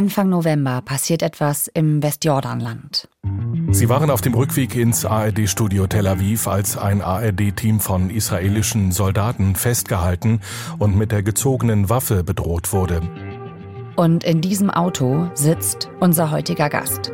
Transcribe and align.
Anfang 0.00 0.30
November 0.30 0.80
passiert 0.80 1.20
etwas 1.20 1.68
im 1.68 2.02
Westjordanland. 2.02 3.06
Sie 3.70 3.90
waren 3.90 4.08
auf 4.08 4.22
dem 4.22 4.32
Rückweg 4.32 4.74
ins 4.74 5.04
ARD-Studio 5.04 5.86
Tel 5.88 6.06
Aviv, 6.06 6.48
als 6.48 6.78
ein 6.78 7.02
ARD-Team 7.02 7.80
von 7.80 8.08
israelischen 8.08 8.92
Soldaten 8.92 9.56
festgehalten 9.56 10.40
und 10.78 10.96
mit 10.96 11.12
der 11.12 11.22
gezogenen 11.22 11.90
Waffe 11.90 12.24
bedroht 12.24 12.72
wurde. 12.72 13.02
Und 13.94 14.24
in 14.24 14.40
diesem 14.40 14.70
Auto 14.70 15.28
sitzt 15.34 15.90
unser 16.00 16.30
heutiger 16.30 16.70
Gast. 16.70 17.12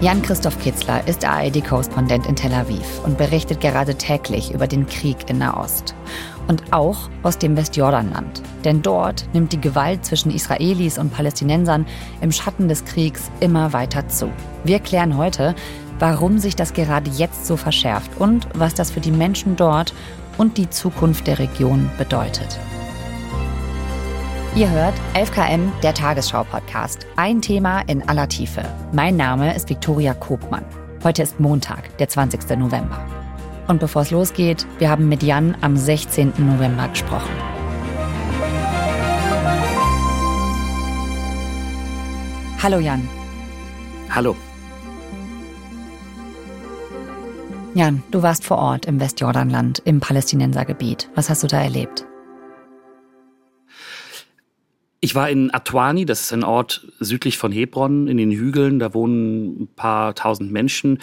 Jan-Christoph 0.00 0.58
Kitzler 0.58 1.06
ist 1.06 1.24
ARD-Korrespondent 1.24 2.26
in 2.26 2.36
Tel 2.36 2.52
Aviv 2.52 3.00
und 3.04 3.16
berichtet 3.16 3.60
gerade 3.60 3.94
täglich 3.94 4.52
über 4.52 4.66
den 4.66 4.86
Krieg 4.86 5.30
in 5.30 5.38
Nahost. 5.38 5.94
Und 6.46 6.72
auch 6.72 7.08
aus 7.22 7.38
dem 7.38 7.56
Westjordanland. 7.56 8.42
Denn 8.64 8.82
dort 8.82 9.26
nimmt 9.32 9.52
die 9.52 9.60
Gewalt 9.60 10.04
zwischen 10.04 10.30
Israelis 10.34 10.98
und 10.98 11.10
Palästinensern 11.10 11.86
im 12.20 12.32
Schatten 12.32 12.68
des 12.68 12.84
Kriegs 12.84 13.30
immer 13.40 13.72
weiter 13.72 14.06
zu. 14.08 14.30
Wir 14.64 14.80
klären 14.80 15.16
heute, 15.16 15.54
warum 15.98 16.38
sich 16.38 16.56
das 16.56 16.74
gerade 16.74 17.10
jetzt 17.10 17.46
so 17.46 17.56
verschärft 17.56 18.10
und 18.18 18.46
was 18.52 18.74
das 18.74 18.90
für 18.90 19.00
die 19.00 19.12
Menschen 19.12 19.56
dort 19.56 19.94
und 20.36 20.58
die 20.58 20.68
Zukunft 20.68 21.26
der 21.28 21.38
Region 21.38 21.88
bedeutet. 21.96 22.58
Ihr 24.56 24.70
hört 24.70 24.94
11KM, 25.14 25.72
der 25.82 25.94
Tagesschau-Podcast. 25.94 27.08
Ein 27.16 27.42
Thema 27.42 27.80
in 27.88 28.08
aller 28.08 28.28
Tiefe. 28.28 28.62
Mein 28.92 29.16
Name 29.16 29.52
ist 29.52 29.68
Viktoria 29.68 30.14
Kobmann. 30.14 30.64
Heute 31.02 31.24
ist 31.24 31.40
Montag, 31.40 31.98
der 31.98 32.08
20. 32.08 32.56
November. 32.56 33.04
Und 33.66 33.80
bevor 33.80 34.02
es 34.02 34.12
losgeht, 34.12 34.64
wir 34.78 34.90
haben 34.90 35.08
mit 35.08 35.24
Jan 35.24 35.56
am 35.60 35.76
16. 35.76 36.34
November 36.38 36.86
gesprochen. 36.86 37.32
Hallo 42.62 42.78
Jan. 42.78 43.08
Hallo. 44.08 44.36
Jan, 47.74 48.04
du 48.12 48.22
warst 48.22 48.44
vor 48.44 48.58
Ort 48.58 48.86
im 48.86 49.00
Westjordanland, 49.00 49.82
im 49.84 49.98
Palästinensergebiet. 49.98 51.10
Was 51.16 51.28
hast 51.28 51.42
du 51.42 51.48
da 51.48 51.60
erlebt? 51.60 52.06
Ich 55.04 55.14
war 55.14 55.28
in 55.28 55.52
Atwani, 55.52 56.06
das 56.06 56.22
ist 56.22 56.32
ein 56.32 56.44
Ort 56.44 56.88
südlich 56.98 57.36
von 57.36 57.52
Hebron, 57.52 58.08
in 58.08 58.16
den 58.16 58.30
Hügeln. 58.30 58.78
Da 58.78 58.94
wohnen 58.94 59.64
ein 59.64 59.68
paar 59.76 60.14
tausend 60.14 60.50
Menschen. 60.50 60.98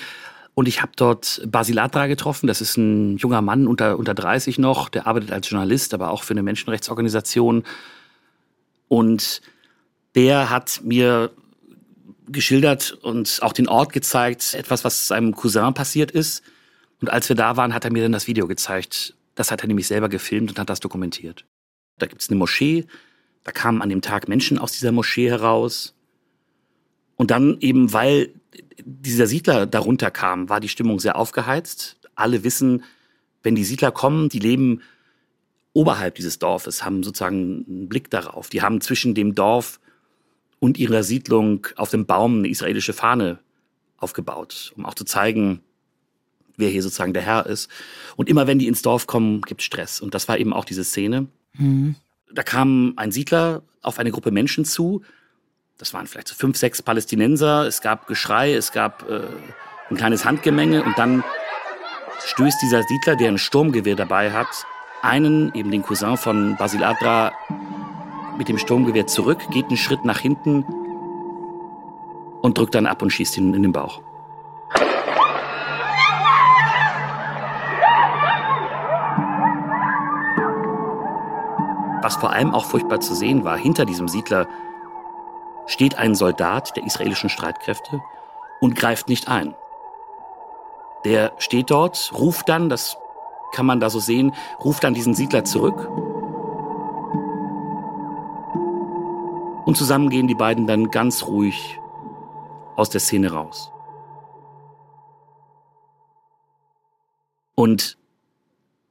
Und 0.56 0.68
ich 0.68 0.82
habe 0.82 0.94
dort 0.96 1.40
Basilatra 1.46 2.08
getroffen. 2.08 2.48
Das 2.48 2.62
ist 2.62 2.78
ein 2.78 3.18
junger 3.18 3.44
Mann 3.44 3.68
unter, 3.68 4.00
unter 4.00 4.16
30 4.16 4.58
noch. 4.58 4.90
Der 4.90 5.06
arbeitet 5.06 5.32
als 5.32 5.48
Journalist, 5.48 5.94
aber 5.94 6.10
auch 6.10 6.24
für 6.24 6.34
eine 6.34 6.42
Menschenrechtsorganisation. 6.42 7.62
Und 8.88 9.44
der 10.16 10.50
hat 10.50 10.82
mir 10.84 11.30
geschildert 12.28 12.94
und 13.04 13.38
auch 13.44 13.54
den 13.54 13.68
Ort 13.68 13.94
gezeigt, 13.94 14.56
etwas, 14.56 14.84
was 14.84 15.10
seinem 15.10 15.36
Cousin 15.36 15.76
passiert 15.76 16.10
ist. 16.10 16.42
Und 17.02 17.12
als 17.12 17.30
wir 17.30 17.36
da 17.36 17.56
waren, 17.56 17.72
hat 17.72 17.86
er 17.86 17.92
mir 17.92 18.02
dann 18.02 18.14
das 18.14 18.26
Video 18.26 18.48
gezeigt. 18.48 19.14
Das 19.36 19.52
hat 19.52 19.62
er 19.62 19.68
nämlich 19.68 19.86
selber 19.86 20.10
gefilmt 20.10 20.50
und 20.50 20.58
hat 20.58 20.72
das 20.72 20.80
dokumentiert. 20.80 21.46
Da 22.00 22.08
gibt 22.08 22.24
es 22.24 22.30
eine 22.30 22.40
Moschee, 22.40 22.88
da 23.44 23.52
kamen 23.52 23.82
an 23.82 23.90
dem 23.90 24.02
Tag 24.02 24.28
Menschen 24.28 24.58
aus 24.58 24.72
dieser 24.74 24.92
Moschee 24.92 25.30
heraus. 25.30 25.96
Und 27.16 27.32
dann 27.32 27.58
eben, 27.60 27.94
weil 27.94 28.34
dieser 28.84 29.28
Siedler 29.28 29.66
darunter 29.66 30.12
kam, 30.12 30.50
war 30.50 30.60
die 30.60 30.70
Stimmung 30.70 31.00
sehr 31.00 31.16
aufgeheizt. 31.16 31.98
Alle 32.16 32.44
wissen, 32.44 32.84
wenn 33.44 33.56
die 33.56 33.64
Siedler 33.64 33.92
kommen, 33.92 34.30
die 34.30 34.40
leben 34.40 34.82
oberhalb 35.74 36.16
dieses 36.16 36.40
Dorfes, 36.40 36.84
haben 36.84 37.04
sozusagen 37.04 37.66
einen 37.68 37.90
Blick 37.90 38.10
darauf. 38.10 38.50
Die 38.50 38.62
haben 38.62 38.82
zwischen 38.82 39.16
dem 39.16 39.36
Dorf 39.36 39.80
und 40.60 40.78
ihrer 40.78 41.04
Siedlung 41.04 41.68
auf 41.78 41.90
dem 41.90 42.06
Baum 42.06 42.40
eine 42.40 42.50
israelische 42.50 42.94
Fahne 42.94 43.40
aufgebaut, 43.98 44.74
um 44.76 44.86
auch 44.86 44.96
zu 44.96 45.06
zeigen, 45.06 45.62
wer 46.58 46.70
hier 46.70 46.84
sozusagen 46.84 47.14
der 47.14 47.24
Herr 47.24 47.46
ist. 47.46 47.70
Und 48.18 48.30
immer 48.30 48.46
wenn 48.46 48.60
die 48.60 48.68
ins 48.68 48.82
Dorf 48.82 49.08
kommen, 49.08 49.42
gibt 49.42 49.62
es 49.62 49.66
Stress. 49.66 50.02
Und 50.02 50.14
das 50.14 50.28
war 50.28 50.38
eben 50.38 50.54
auch 50.54 50.66
diese 50.66 50.84
Szene. 50.84 51.28
Mhm 51.54 51.96
da 52.34 52.44
kam 52.44 52.94
ein 52.98 53.12
Siedler 53.12 53.64
auf 53.82 54.00
eine 54.00 54.12
Gruppe 54.12 54.32
Menschen 54.32 54.66
zu. 54.66 55.02
Das 55.78 55.94
waren 55.94 56.08
vielleicht 56.08 56.28
so 56.28 56.36
fünf, 56.36 56.58
sechs 56.58 56.82
Palästinenser. 56.82 57.66
Es 57.66 57.82
gab 57.82 58.08
Geschrei, 58.08 58.54
es 58.54 58.72
gab 58.72 59.10
äh, 59.10 59.22
ein 59.90 59.98
kleines 59.98 60.26
Handgemenge 60.26 60.84
und 60.84 60.98
dann 60.98 61.24
stößt 62.26 62.62
dieser 62.62 62.84
Siedler, 62.84 63.16
der 63.16 63.30
ein 63.30 63.38
Sturmgewehr 63.38 63.96
dabei 63.96 64.32
hat, 64.32 64.48
einen, 65.02 65.54
eben 65.56 65.72
den 65.72 65.82
Cousin 65.82 66.18
von 66.18 66.56
Basil 66.58 66.84
Adra, 66.84 67.32
mit 68.38 68.48
dem 68.48 68.58
Sturmgewehr 68.58 69.08
zurück, 69.08 69.40
geht 69.52 69.66
einen 69.68 69.78
Schritt 69.78 70.06
nach 70.06 70.20
hinten 70.20 70.64
und 72.42 72.58
drückt 72.58 72.76
dann 72.76 72.86
ab 72.86 73.02
und 73.02 73.12
schießt 73.12 73.38
ihn 73.38 73.54
in 73.54 73.64
den 73.64 73.72
Bauch. 73.72 74.02
Was 82.02 82.16
vor 82.16 82.32
allem 82.32 82.54
auch 82.54 82.66
furchtbar 82.66 83.00
zu 83.00 83.14
sehen 83.14 83.44
war, 83.44 83.58
hinter 83.58 83.86
diesem 83.86 84.08
Siedler 84.08 84.48
steht 85.68 85.98
ein 85.98 86.16
Soldat 86.16 86.76
der 86.76 86.86
israelischen 86.86 87.30
Streitkräfte 87.30 88.02
und 88.60 88.76
greift 88.76 89.08
nicht 89.08 89.28
ein. 89.28 89.56
Der 91.06 91.34
steht 91.38 91.72
dort, 91.72 92.12
ruft 92.14 92.50
dann, 92.50 92.70
das 92.70 92.98
kann 93.54 93.66
man 93.66 93.80
da 93.80 93.90
so 93.90 94.00
sehen, 94.00 94.34
ruft 94.64 94.84
dann 94.84 94.94
diesen 94.94 95.14
Siedler 95.14 95.44
zurück. 95.44 95.88
Und 99.66 99.78
zusammen 99.78 100.10
gehen 100.10 100.28
die 100.28 100.36
beiden 100.36 100.68
dann 100.68 100.92
ganz 100.92 101.28
ruhig 101.28 101.80
aus 102.76 102.90
der 102.90 103.00
Szene 103.00 103.32
raus. 103.32 103.72
Und 107.56 107.98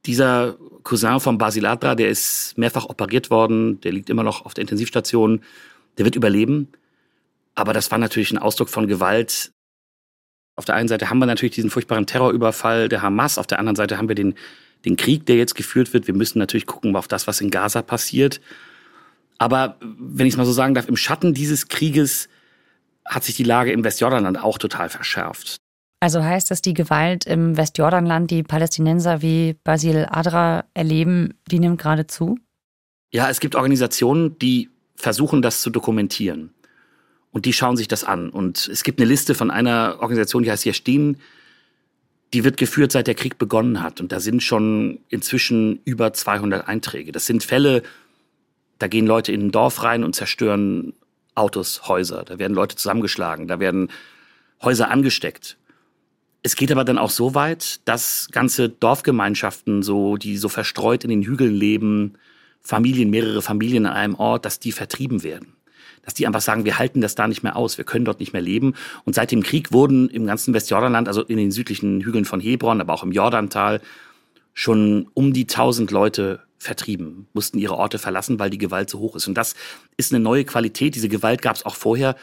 dieser 0.05 0.55
Cousin 0.83 1.19
von 1.19 1.37
Basilatra, 1.37 1.95
der 1.95 2.09
ist 2.09 2.57
mehrfach 2.57 2.85
operiert 2.85 3.29
worden, 3.29 3.79
der 3.81 3.91
liegt 3.91 4.09
immer 4.09 4.23
noch 4.23 4.45
auf 4.45 4.53
der 4.53 4.63
Intensivstation, 4.63 5.41
der 5.97 6.05
wird 6.05 6.15
überleben. 6.15 6.67
Aber 7.55 7.73
das 7.73 7.91
war 7.91 7.97
natürlich 7.97 8.31
ein 8.31 8.37
Ausdruck 8.37 8.69
von 8.69 8.87
Gewalt. 8.87 9.51
Auf 10.55 10.65
der 10.65 10.75
einen 10.75 10.87
Seite 10.87 11.09
haben 11.09 11.19
wir 11.19 11.25
natürlich 11.25 11.55
diesen 11.55 11.69
furchtbaren 11.69 12.05
Terrorüberfall 12.05 12.89
der 12.89 13.01
Hamas, 13.01 13.37
auf 13.37 13.47
der 13.47 13.59
anderen 13.59 13.75
Seite 13.75 13.97
haben 13.97 14.07
wir 14.07 14.15
den, 14.15 14.35
den 14.85 14.95
Krieg, 14.95 15.25
der 15.25 15.35
jetzt 15.37 15.55
geführt 15.55 15.93
wird. 15.93 16.07
Wir 16.07 16.13
müssen 16.13 16.39
natürlich 16.39 16.65
gucken 16.65 16.95
auf 16.95 17.07
das, 17.07 17.27
was 17.27 17.41
in 17.41 17.51
Gaza 17.51 17.81
passiert. 17.81 18.41
Aber 19.37 19.77
wenn 19.81 20.27
ich 20.27 20.33
es 20.33 20.37
mal 20.37 20.45
so 20.45 20.51
sagen 20.51 20.75
darf, 20.75 20.87
im 20.87 20.97
Schatten 20.97 21.33
dieses 21.33 21.67
Krieges 21.67 22.29
hat 23.05 23.23
sich 23.23 23.35
die 23.35 23.43
Lage 23.43 23.71
im 23.71 23.83
Westjordanland 23.83 24.41
auch 24.41 24.57
total 24.57 24.89
verschärft. 24.89 25.57
Also 26.03 26.23
heißt 26.23 26.49
das, 26.49 26.63
die 26.63 26.73
Gewalt 26.73 27.27
im 27.27 27.57
Westjordanland, 27.57 28.31
die 28.31 28.41
Palästinenser 28.41 29.21
wie 29.21 29.55
Basil 29.63 30.07
Adra 30.09 30.65
erleben, 30.73 31.35
die 31.45 31.59
nimmt 31.59 31.79
gerade 31.79 32.07
zu? 32.07 32.39
Ja, 33.11 33.29
es 33.29 33.39
gibt 33.39 33.55
Organisationen, 33.55 34.39
die 34.39 34.69
versuchen, 34.95 35.43
das 35.43 35.61
zu 35.61 35.69
dokumentieren. 35.69 36.55
Und 37.29 37.45
die 37.45 37.53
schauen 37.53 37.77
sich 37.77 37.87
das 37.87 38.03
an. 38.03 38.31
Und 38.31 38.67
es 38.67 38.83
gibt 38.83 38.99
eine 38.99 39.07
Liste 39.07 39.35
von 39.35 39.51
einer 39.51 39.97
Organisation, 39.99 40.41
die 40.41 40.51
heißt 40.51 40.65
Yastin. 40.65 41.17
Die 42.33 42.43
wird 42.43 42.57
geführt, 42.57 42.91
seit 42.91 43.05
der 43.05 43.15
Krieg 43.15 43.37
begonnen 43.37 43.83
hat. 43.83 44.01
Und 44.01 44.11
da 44.11 44.19
sind 44.19 44.41
schon 44.41 45.01
inzwischen 45.09 45.81
über 45.85 46.13
200 46.13 46.67
Einträge. 46.67 47.11
Das 47.11 47.27
sind 47.27 47.43
Fälle, 47.43 47.83
da 48.79 48.87
gehen 48.87 49.05
Leute 49.05 49.31
in 49.33 49.47
ein 49.47 49.51
Dorf 49.51 49.83
rein 49.83 50.03
und 50.03 50.15
zerstören 50.15 50.93
Autos, 51.35 51.87
Häuser. 51.87 52.23
Da 52.23 52.39
werden 52.39 52.55
Leute 52.55 52.75
zusammengeschlagen. 52.75 53.47
Da 53.47 53.59
werden 53.59 53.89
Häuser 54.61 54.89
angesteckt. 54.89 55.57
Es 56.43 56.55
geht 56.55 56.71
aber 56.71 56.83
dann 56.83 56.97
auch 56.97 57.11
so 57.11 57.35
weit, 57.35 57.81
dass 57.85 58.27
ganze 58.31 58.69
Dorfgemeinschaften, 58.69 59.83
so, 59.83 60.17
die 60.17 60.37
so 60.37 60.49
verstreut 60.49 61.03
in 61.03 61.09
den 61.09 61.23
Hügeln 61.23 61.53
leben, 61.53 62.13
Familien, 62.61 63.09
mehrere 63.09 63.41
Familien 63.41 63.85
an 63.85 63.93
einem 63.93 64.15
Ort, 64.15 64.45
dass 64.45 64.59
die 64.59 64.71
vertrieben 64.71 65.23
werden. 65.23 65.53
Dass 66.03 66.15
die 66.15 66.25
einfach 66.25 66.41
sagen, 66.41 66.65
wir 66.65 66.79
halten 66.79 67.01
das 67.01 67.13
da 67.13 67.27
nicht 67.27 67.43
mehr 67.43 67.55
aus, 67.55 67.77
wir 67.77 67.85
können 67.85 68.05
dort 68.05 68.19
nicht 68.19 68.33
mehr 68.33 68.41
leben. 68.41 68.73
Und 69.05 69.13
seit 69.13 69.31
dem 69.31 69.43
Krieg 69.43 69.71
wurden 69.71 70.09
im 70.09 70.25
ganzen 70.25 70.53
Westjordanland, 70.53 71.07
also 71.07 71.21
in 71.21 71.37
den 71.37 71.51
südlichen 71.51 72.01
Hügeln 72.01 72.25
von 72.25 72.39
Hebron, 72.39 72.81
aber 72.81 72.93
auch 72.93 73.03
im 73.03 73.11
Jordantal, 73.11 73.81
schon 74.53 75.09
um 75.13 75.33
die 75.33 75.45
tausend 75.45 75.91
Leute 75.91 76.41
vertrieben, 76.57 77.27
mussten 77.33 77.59
ihre 77.59 77.75
Orte 77.75 77.99
verlassen, 77.99 78.39
weil 78.39 78.49
die 78.49 78.57
Gewalt 78.57 78.89
so 78.89 78.99
hoch 78.99 79.15
ist. 79.15 79.27
Und 79.27 79.35
das 79.35 79.55
ist 79.97 80.11
eine 80.11 80.23
neue 80.23 80.43
Qualität. 80.43 80.95
Diese 80.95 81.09
Gewalt 81.09 81.41
gab 81.41 81.55
es 81.55 81.65
auch 81.65 81.75
vorher, 81.75 82.15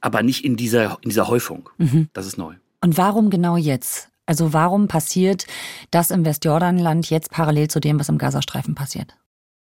aber 0.00 0.22
nicht 0.22 0.44
in 0.44 0.56
dieser, 0.56 0.98
in 1.02 1.08
dieser 1.08 1.28
Häufung. 1.28 1.70
Mhm. 1.78 2.08
Das 2.12 2.26
ist 2.26 2.36
neu. 2.36 2.54
Und 2.86 2.96
warum 2.96 3.30
genau 3.30 3.56
jetzt? 3.56 4.10
Also 4.26 4.52
warum 4.52 4.86
passiert 4.86 5.48
das 5.90 6.12
im 6.12 6.24
Westjordanland 6.24 7.10
jetzt 7.10 7.32
parallel 7.32 7.66
zu 7.66 7.80
dem, 7.80 7.98
was 7.98 8.08
im 8.08 8.16
Gazastreifen 8.16 8.76
passiert? 8.76 9.16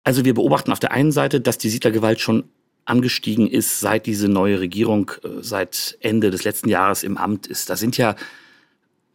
Also 0.05 0.25
wir 0.25 0.35
beobachten 0.35 0.71
auf 0.71 0.79
der 0.79 0.93
einen 0.93 1.11
Seite, 1.11 1.41
dass 1.41 1.59
die 1.59 1.69
Siedlergewalt 1.69 2.21
schon 2.21 2.45
angestiegen 2.85 3.49
ist, 3.49 3.81
seit 3.81 4.07
diese 4.07 4.29
neue 4.29 4.61
Regierung 4.61 5.11
äh, 5.25 5.43
seit 5.43 5.99
Ende 6.01 6.31
des 6.31 6.45
letzten 6.45 6.69
Jahres 6.69 7.03
im 7.03 7.17
Amt 7.17 7.49
ist. 7.49 7.69
Da 7.71 7.75
sind 7.75 7.97
ja 7.97 8.15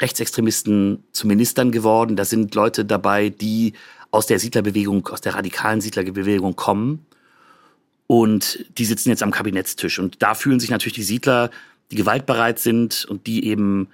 Rechtsextremisten 0.02 1.06
zu 1.14 1.26
Ministern 1.26 1.72
geworden. 1.72 2.18
Da 2.18 2.26
sind 2.26 2.56
Leute 2.56 2.84
dabei, 2.84 3.30
die 3.30 3.72
aus 4.12 4.28
der 4.28 4.38
Siedlerbewegung, 4.38 5.08
aus 5.08 5.22
der 5.22 5.36
radikalen 5.36 5.80
Siedlerbewegung 5.80 6.58
kommen. 6.58 7.06
Und 8.08 8.66
die 8.78 8.84
sitzen 8.84 9.08
jetzt 9.08 9.24
am 9.24 9.32
Kabinettstisch. 9.32 9.98
Und 9.98 10.22
da 10.22 10.36
fühlen 10.36 10.60
sich 10.60 10.72
natürlich 10.72 10.96
die 10.96 11.04
Siedler, 11.04 11.52
die 11.94 11.98
gewaltbereit 11.98 12.58
sind 12.58 13.06
und 13.06 13.28
die 13.28 13.46
eben 13.46 13.88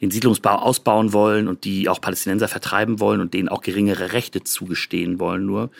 den 0.00 0.12
Siedlungsbau 0.12 0.54
ausbauen 0.54 1.12
wollen 1.12 1.48
und 1.48 1.64
die 1.64 1.88
auch 1.88 2.00
Palästinenser 2.00 2.46
vertreiben 2.46 3.00
wollen 3.00 3.20
und 3.20 3.34
denen 3.34 3.48
auch 3.48 3.60
geringere 3.60 4.12
Rechte 4.12 4.44
zugestehen 4.44 5.18
wollen 5.18 5.44
nur, 5.44 5.70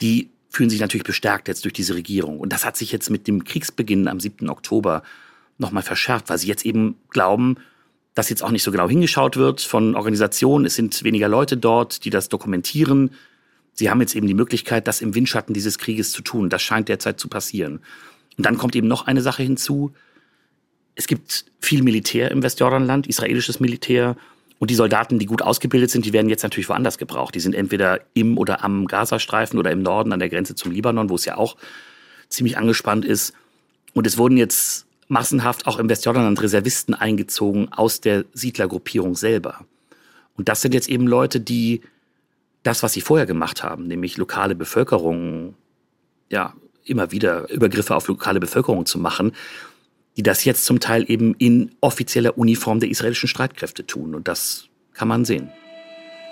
die 0.00 0.30
fühlen 0.50 0.70
sich 0.70 0.80
natürlich 0.80 1.04
bestärkt 1.04 1.48
jetzt 1.48 1.64
durch 1.64 1.74
diese 1.74 1.96
Regierung. 1.96 2.38
Und 2.38 2.52
das 2.52 2.64
hat 2.64 2.76
sich 2.76 2.92
jetzt 2.92 3.10
mit 3.10 3.26
dem 3.26 3.42
Kriegsbeginn 3.42 4.06
am 4.06 4.20
7. 4.20 4.48
Oktober 4.48 5.02
nochmal 5.58 5.82
verschärft, 5.82 6.28
weil 6.28 6.38
sie 6.38 6.46
jetzt 6.46 6.64
eben 6.64 6.94
glauben, 7.10 7.56
dass 8.14 8.30
jetzt 8.30 8.44
auch 8.44 8.52
nicht 8.52 8.62
so 8.62 8.70
genau 8.70 8.88
hingeschaut 8.88 9.36
wird 9.36 9.60
von 9.60 9.96
Organisationen. 9.96 10.66
Es 10.66 10.76
sind 10.76 11.02
weniger 11.02 11.28
Leute 11.28 11.56
dort, 11.56 12.04
die 12.04 12.10
das 12.10 12.28
dokumentieren. 12.28 13.10
Sie 13.72 13.90
haben 13.90 14.00
jetzt 14.00 14.14
eben 14.14 14.28
die 14.28 14.34
Möglichkeit, 14.34 14.86
das 14.86 15.00
im 15.00 15.16
Windschatten 15.16 15.52
dieses 15.52 15.78
Krieges 15.78 16.12
zu 16.12 16.22
tun. 16.22 16.48
Das 16.48 16.62
scheint 16.62 16.88
derzeit 16.88 17.18
zu 17.18 17.26
passieren. 17.26 17.80
Und 18.36 18.46
dann 18.46 18.56
kommt 18.56 18.76
eben 18.76 18.86
noch 18.86 19.08
eine 19.08 19.20
Sache 19.20 19.42
hinzu. 19.42 19.92
Es 20.94 21.06
gibt 21.06 21.46
viel 21.60 21.82
Militär 21.82 22.30
im 22.30 22.42
Westjordanland, 22.42 23.06
israelisches 23.06 23.60
Militär. 23.60 24.16
Und 24.58 24.70
die 24.70 24.76
Soldaten, 24.76 25.18
die 25.18 25.26
gut 25.26 25.42
ausgebildet 25.42 25.90
sind, 25.90 26.04
die 26.06 26.12
werden 26.12 26.28
jetzt 26.28 26.42
natürlich 26.42 26.68
woanders 26.68 26.98
gebraucht. 26.98 27.34
Die 27.34 27.40
sind 27.40 27.54
entweder 27.54 28.00
im 28.14 28.38
oder 28.38 28.64
am 28.64 28.86
Gazastreifen 28.86 29.58
oder 29.58 29.72
im 29.72 29.82
Norden 29.82 30.12
an 30.12 30.20
der 30.20 30.28
Grenze 30.28 30.54
zum 30.54 30.70
Libanon, 30.70 31.10
wo 31.10 31.16
es 31.16 31.24
ja 31.24 31.36
auch 31.36 31.56
ziemlich 32.28 32.56
angespannt 32.56 33.04
ist. 33.04 33.34
Und 33.92 34.06
es 34.06 34.16
wurden 34.16 34.36
jetzt 34.36 34.86
massenhaft 35.08 35.66
auch 35.66 35.78
im 35.78 35.88
Westjordanland 35.88 36.40
Reservisten 36.40 36.94
eingezogen 36.94 37.72
aus 37.72 38.00
der 38.00 38.24
Siedlergruppierung 38.32 39.16
selber. 39.16 39.64
Und 40.36 40.48
das 40.48 40.62
sind 40.62 40.74
jetzt 40.74 40.88
eben 40.88 41.06
Leute, 41.06 41.40
die 41.40 41.82
das, 42.62 42.82
was 42.82 42.94
sie 42.94 43.00
vorher 43.00 43.26
gemacht 43.26 43.62
haben, 43.62 43.86
nämlich 43.86 44.16
lokale 44.16 44.54
Bevölkerung, 44.54 45.54
ja, 46.30 46.54
immer 46.84 47.12
wieder 47.12 47.48
Übergriffe 47.50 47.94
auf 47.94 48.08
lokale 48.08 48.40
Bevölkerung 48.40 48.86
zu 48.86 48.98
machen, 48.98 49.32
die 50.16 50.22
das 50.22 50.44
jetzt 50.44 50.64
zum 50.64 50.80
Teil 50.80 51.04
eben 51.08 51.34
in 51.34 51.74
offizieller 51.80 52.38
Uniform 52.38 52.80
der 52.80 52.90
israelischen 52.90 53.28
Streitkräfte 53.28 53.86
tun. 53.86 54.14
Und 54.14 54.28
das 54.28 54.68
kann 54.92 55.08
man 55.08 55.24
sehen. 55.24 55.50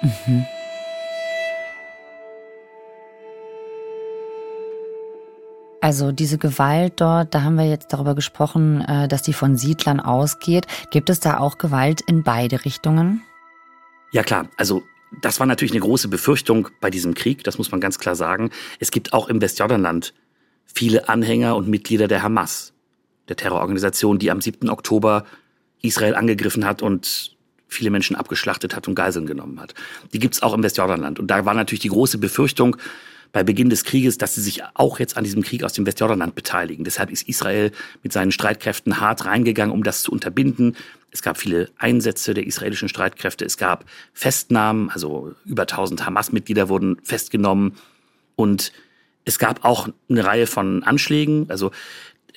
Mhm. 0.02 0.46
Also 5.82 6.12
diese 6.12 6.38
Gewalt 6.38 7.00
dort, 7.00 7.34
da 7.34 7.42
haben 7.42 7.56
wir 7.56 7.68
jetzt 7.68 7.92
darüber 7.92 8.14
gesprochen, 8.14 8.82
äh, 8.82 9.08
dass 9.08 9.22
die 9.22 9.32
von 9.32 9.56
Siedlern 9.56 9.98
ausgeht. 9.98 10.66
Gibt 10.92 11.10
es 11.10 11.18
da 11.18 11.38
auch 11.38 11.58
Gewalt 11.58 12.02
in 12.02 12.22
beide 12.22 12.64
Richtungen? 12.64 13.22
Ja 14.12 14.22
klar, 14.22 14.48
also 14.56 14.84
das 15.20 15.40
war 15.40 15.46
natürlich 15.46 15.72
eine 15.72 15.80
große 15.80 16.06
Befürchtung 16.06 16.68
bei 16.80 16.88
diesem 16.88 17.14
Krieg, 17.14 17.42
das 17.42 17.58
muss 17.58 17.72
man 17.72 17.80
ganz 17.80 17.98
klar 17.98 18.14
sagen. 18.14 18.50
Es 18.78 18.92
gibt 18.92 19.12
auch 19.12 19.28
im 19.28 19.40
Westjordanland 19.40 20.14
viele 20.66 21.08
Anhänger 21.08 21.56
und 21.56 21.66
Mitglieder 21.66 22.06
der 22.06 22.22
Hamas, 22.22 22.71
der 23.32 23.36
Terrororganisation, 23.36 24.18
die 24.18 24.30
am 24.30 24.40
7. 24.40 24.68
Oktober 24.68 25.24
Israel 25.80 26.14
angegriffen 26.14 26.64
hat 26.64 26.82
und 26.82 27.36
viele 27.66 27.90
Menschen 27.90 28.14
abgeschlachtet 28.16 28.76
hat 28.76 28.86
und 28.86 28.94
Geiseln 28.94 29.26
genommen 29.26 29.58
hat. 29.58 29.74
Die 30.12 30.18
gibt's 30.18 30.42
auch 30.42 30.52
im 30.52 30.62
Westjordanland. 30.62 31.18
Und 31.18 31.28
da 31.28 31.44
war 31.44 31.54
natürlich 31.54 31.80
die 31.80 31.88
große 31.88 32.18
Befürchtung, 32.18 32.76
bei 33.32 33.42
Beginn 33.42 33.70
des 33.70 33.84
Krieges, 33.84 34.18
dass 34.18 34.34
sie 34.34 34.42
sich 34.42 34.62
auch 34.74 34.98
jetzt 34.98 35.16
an 35.16 35.24
diesem 35.24 35.42
Krieg 35.42 35.64
aus 35.64 35.72
dem 35.72 35.86
Westjordanland 35.86 36.34
beteiligen. 36.34 36.84
Deshalb 36.84 37.10
ist 37.10 37.28
Israel 37.28 37.72
mit 38.02 38.12
seinen 38.12 38.30
Streitkräften 38.30 39.00
hart 39.00 39.24
reingegangen, 39.24 39.74
um 39.74 39.82
das 39.82 40.02
zu 40.02 40.12
unterbinden. 40.12 40.76
Es 41.10 41.22
gab 41.22 41.38
viele 41.38 41.70
Einsätze 41.78 42.34
der 42.34 42.46
israelischen 42.46 42.90
Streitkräfte. 42.90 43.44
Es 43.44 43.56
gab 43.56 43.86
Festnahmen, 44.12 44.90
also 44.90 45.34
über 45.46 45.62
1000 45.62 46.04
Hamas-Mitglieder 46.04 46.68
wurden 46.68 46.98
festgenommen. 47.02 47.76
Und 48.36 48.72
es 49.24 49.38
gab 49.38 49.64
auch 49.64 49.88
eine 50.10 50.24
Reihe 50.24 50.46
von 50.46 50.82
Anschlägen. 50.82 51.46
Also 51.48 51.70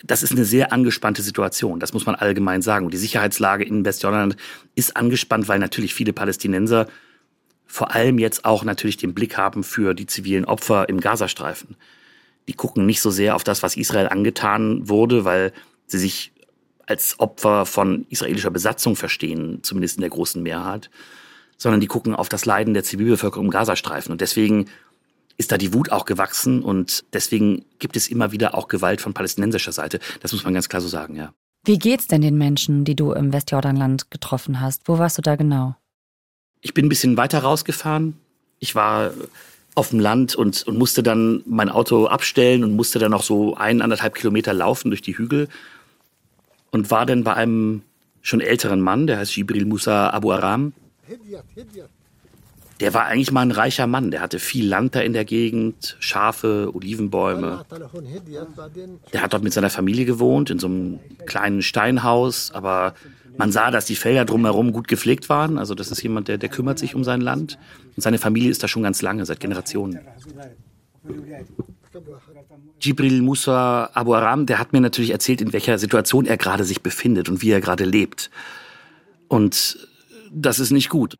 das 0.03 0.23
ist 0.23 0.31
eine 0.31 0.45
sehr 0.45 0.73
angespannte 0.73 1.21
Situation. 1.21 1.79
Das 1.79 1.93
muss 1.93 2.05
man 2.05 2.15
allgemein 2.15 2.61
sagen. 2.61 2.85
Und 2.85 2.93
die 2.93 2.97
Sicherheitslage 2.97 3.63
in 3.63 3.85
Westjordanland 3.85 4.35
ist 4.75 4.97
angespannt, 4.97 5.47
weil 5.47 5.59
natürlich 5.59 5.93
viele 5.93 6.13
Palästinenser 6.13 6.87
vor 7.65 7.93
allem 7.93 8.19
jetzt 8.19 8.45
auch 8.45 8.63
natürlich 8.63 8.97
den 8.97 9.13
Blick 9.13 9.37
haben 9.37 9.63
für 9.63 9.93
die 9.93 10.05
zivilen 10.05 10.45
Opfer 10.45 10.87
im 10.87 10.99
Gazastreifen. 10.99 11.75
Die 12.47 12.53
gucken 12.53 12.85
nicht 12.85 13.01
so 13.01 13.09
sehr 13.09 13.35
auf 13.35 13.43
das, 13.43 13.63
was 13.63 13.75
Israel 13.75 14.07
angetan 14.07 14.87
wurde, 14.87 15.25
weil 15.25 15.51
sie 15.87 15.97
sich 15.97 16.31
als 16.85 17.19
Opfer 17.19 17.65
von 17.65 18.05
israelischer 18.09 18.51
Besatzung 18.51 18.95
verstehen, 18.95 19.59
zumindest 19.63 19.97
in 19.97 20.01
der 20.01 20.11
großen 20.11 20.43
Mehrheit, 20.43 20.91
sondern 21.57 21.81
die 21.81 21.87
gucken 21.87 22.13
auf 22.13 22.29
das 22.29 22.45
Leiden 22.45 22.73
der 22.75 22.83
Zivilbevölkerung 22.83 23.45
im 23.45 23.51
Gazastreifen. 23.51 24.11
Und 24.11 24.21
deswegen 24.21 24.65
ist 25.37 25.51
da 25.51 25.57
die 25.57 25.73
Wut 25.73 25.91
auch 25.91 26.05
gewachsen 26.05 26.63
und 26.63 27.03
deswegen 27.13 27.65
gibt 27.79 27.97
es 27.97 28.07
immer 28.07 28.31
wieder 28.31 28.55
auch 28.55 28.67
Gewalt 28.67 29.01
von 29.01 29.13
palästinensischer 29.13 29.71
Seite. 29.71 29.99
Das 30.21 30.31
muss 30.31 30.43
man 30.43 30.53
ganz 30.53 30.69
klar 30.69 30.81
so 30.81 30.87
sagen, 30.87 31.15
ja. 31.15 31.33
Wie 31.65 31.79
geht's 31.79 32.07
denn 32.07 32.21
den 32.21 32.37
Menschen, 32.37 32.85
die 32.85 32.95
du 32.95 33.11
im 33.11 33.33
Westjordanland 33.33 34.11
getroffen 34.11 34.61
hast? 34.61 34.87
Wo 34.87 34.99
warst 34.99 35.17
du 35.17 35.21
da 35.21 35.35
genau? 35.35 35.75
Ich 36.61 36.73
bin 36.73 36.85
ein 36.85 36.89
bisschen 36.89 37.17
weiter 37.17 37.39
rausgefahren. 37.39 38.17
Ich 38.59 38.75
war 38.75 39.11
auf 39.73 39.89
dem 39.89 39.99
Land 39.99 40.35
und, 40.35 40.63
und 40.63 40.77
musste 40.77 41.03
dann 41.03 41.43
mein 41.45 41.69
Auto 41.69 42.05
abstellen 42.05 42.63
und 42.63 42.75
musste 42.75 42.97
dann 42.99 43.11
noch 43.11 43.23
so 43.23 43.55
ein, 43.55 43.81
anderthalb 43.81 44.15
Kilometer 44.15 44.53
laufen 44.53 44.89
durch 44.89 45.01
die 45.01 45.17
Hügel 45.17 45.49
und 46.71 46.91
war 46.91 47.05
dann 47.05 47.23
bei 47.23 47.33
einem 47.33 47.81
schon 48.21 48.41
älteren 48.41 48.79
Mann, 48.79 49.05
der 49.05 49.17
heißt 49.17 49.35
Jibril 49.35 49.65
Musa 49.65 50.09
Abu 50.11 50.31
Aram. 50.31 50.73
Der 52.79 52.93
war 52.93 53.05
eigentlich 53.05 53.31
mal 53.31 53.41
ein 53.41 53.51
reicher 53.51 53.87
Mann. 53.87 54.11
Der 54.11 54.21
hatte 54.21 54.39
viel 54.39 54.67
Land 54.67 54.95
da 54.95 54.99
in 54.99 55.13
der 55.13 55.23
Gegend, 55.23 55.95
Schafe, 55.99 56.71
Olivenbäume. 56.73 57.65
Der 59.13 59.21
hat 59.21 59.33
dort 59.33 59.43
mit 59.43 59.53
seiner 59.53 59.69
Familie 59.69 60.05
gewohnt, 60.05 60.49
in 60.49 60.59
so 60.59 60.67
einem 60.67 60.99
kleinen 61.25 61.61
Steinhaus, 61.61 62.51
aber 62.51 62.93
man 63.37 63.51
sah, 63.51 63.71
dass 63.71 63.85
die 63.85 63.95
Felder 63.95 64.25
drumherum 64.25 64.71
gut 64.71 64.87
gepflegt 64.87 65.29
waren. 65.29 65.57
Also 65.57 65.73
das 65.75 65.91
ist 65.91 66.01
jemand, 66.03 66.27
der, 66.27 66.37
der 66.37 66.49
kümmert 66.49 66.79
sich 66.79 66.95
um 66.95 67.03
sein 67.03 67.21
Land. 67.21 67.57
Und 67.95 68.01
seine 68.01 68.17
Familie 68.17 68.49
ist 68.49 68.61
da 68.63 68.67
schon 68.67 68.83
ganz 68.83 69.01
lange, 69.01 69.25
seit 69.25 69.39
Generationen. 69.39 69.99
Jibril 72.79 73.21
Musa 73.21 73.89
Abu 73.93 74.13
Aram, 74.15 74.45
der 74.45 74.59
hat 74.59 74.73
mir 74.73 74.81
natürlich 74.81 75.11
erzählt, 75.11 75.41
in 75.41 75.53
welcher 75.53 75.77
Situation 75.77 76.25
er 76.25 76.37
gerade 76.37 76.65
sich 76.65 76.81
befindet 76.81 77.29
und 77.29 77.41
wie 77.41 77.51
er 77.51 77.61
gerade 77.61 77.85
lebt. 77.85 78.29
Und 79.27 79.87
das 80.31 80.59
ist 80.59 80.71
nicht 80.71 80.89
gut. 80.89 81.15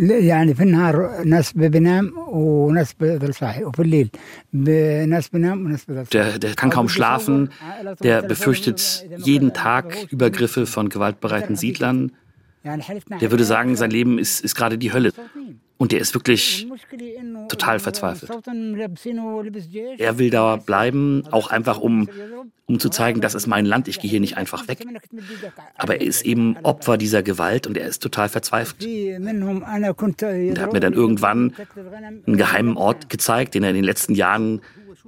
يعني 0.00 0.54
في 0.54 0.62
النهار 0.62 1.24
ناس 1.24 1.52
بينام 1.52 2.12
وناس 2.28 2.94
بيفضل 3.00 3.34
صاحي 3.34 3.64
وفي 3.64 3.82
الليل 3.82 4.10
ناس 5.08 5.28
بينام 5.28 5.64
وناس 5.64 5.84
بيفضل 5.84 6.06
Der, 6.10 6.38
der 6.38 6.54
kann 6.54 6.70
kaum 6.70 6.88
schlafen, 6.88 7.50
der 8.02 8.22
befürchtet 8.22 9.06
jeden 9.18 9.52
Tag 9.52 9.84
Übergriffe 10.10 10.66
von 10.66 10.88
gewaltbereiten 10.88 11.56
Siedlern. 11.56 12.12
der 12.65 13.31
würde 13.31 13.45
sagen, 13.45 13.75
sein 13.75 13.91
Leben 13.91 14.17
ist, 14.17 14.43
ist 14.43 14.55
gerade 14.55 14.77
die 14.77 14.91
Hölle. 14.91 15.11
Und 15.77 15.91
der 15.91 15.99
ist 15.99 16.13
wirklich 16.13 16.67
total 17.49 17.79
verzweifelt. 17.79 18.31
Er 19.97 20.17
will 20.17 20.29
da 20.29 20.55
bleiben, 20.55 21.23
auch 21.31 21.51
einfach 21.51 21.79
um, 21.79 22.09
um 22.65 22.79
zu 22.79 22.89
zeigen, 22.89 23.19
das 23.19 23.35
ist 23.35 23.45
mein 23.45 23.65
Land, 23.65 23.89
ich 23.89 23.99
gehe 23.99 24.09
hier 24.09 24.21
nicht 24.21 24.37
einfach 24.37 24.69
weg. 24.69 24.85
Aber 25.77 25.95
er 25.95 26.07
ist 26.07 26.25
eben 26.25 26.55
Opfer 26.63 26.97
dieser 26.97 27.23
Gewalt 27.23 27.67
und 27.67 27.77
er 27.77 27.87
ist 27.87 28.01
total 28.01 28.29
verzweifelt. 28.29 28.83
Und 28.83 29.27
er 30.57 30.61
hat 30.61 30.73
mir 30.73 30.79
dann 30.79 30.93
irgendwann 30.93 31.53
einen 32.25 32.37
geheimen 32.37 32.77
Ort 32.77 33.09
gezeigt, 33.09 33.53
den 33.53 33.63
er 33.63 33.69
in 33.69 33.75
den 33.75 33.83
letzten 33.83 34.15
Jahren 34.15 34.61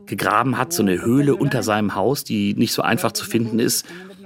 gegraben 0.05 0.57
hat, 0.57 0.73
so 0.73 0.83
eine 0.83 1.01
Höhle 1.01 1.35
unter 1.35 1.63
seinem 1.63 1.95
Haus, 1.95 2.25
die 2.25 2.53
nicht 2.55 2.73
so 2.73 2.81
einfach 2.81 3.13
zu 3.13 3.25
finden 3.25 3.59
ist. 3.59 3.85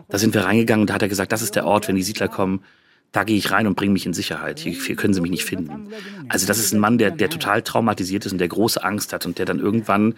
Da 0.09 0.17
sind 0.17 0.33
wir 0.33 0.43
reingegangen 0.43 0.81
und 0.81 0.89
da 0.89 0.95
hat 0.95 1.01
er 1.03 1.07
gesagt, 1.07 1.31
das 1.31 1.43
ist 1.43 1.55
der 1.55 1.65
Ort, 1.65 1.87
wenn 1.87 1.95
die 1.95 2.03
Siedler 2.03 2.27
kommen, 2.27 2.63
da 3.11 3.23
gehe 3.23 3.37
ich 3.37 3.51
rein 3.51 3.67
und 3.67 3.75
bringe 3.75 3.91
mich 3.93 4.05
in 4.05 4.13
Sicherheit. 4.13 4.59
Hier, 4.59 4.71
hier, 4.73 4.95
können 4.95 5.13
sie 5.13 5.21
mich 5.21 5.31
nicht 5.31 5.43
finden. 5.45 5.89
Also 6.29 6.47
das 6.47 6.59
ist 6.59 6.73
ein 6.73 6.79
Mann, 6.79 6.97
der, 6.97 7.11
der 7.11 7.29
total 7.29 7.61
traumatisiert 7.61 8.25
ist 8.25 8.31
und 8.31 8.37
der 8.37 8.47
große 8.47 8.81
Angst 8.83 9.11
hat 9.11 9.25
und 9.25 9.37
der 9.37 9.45
dann 9.45 9.59
irgendwann 9.59 10.15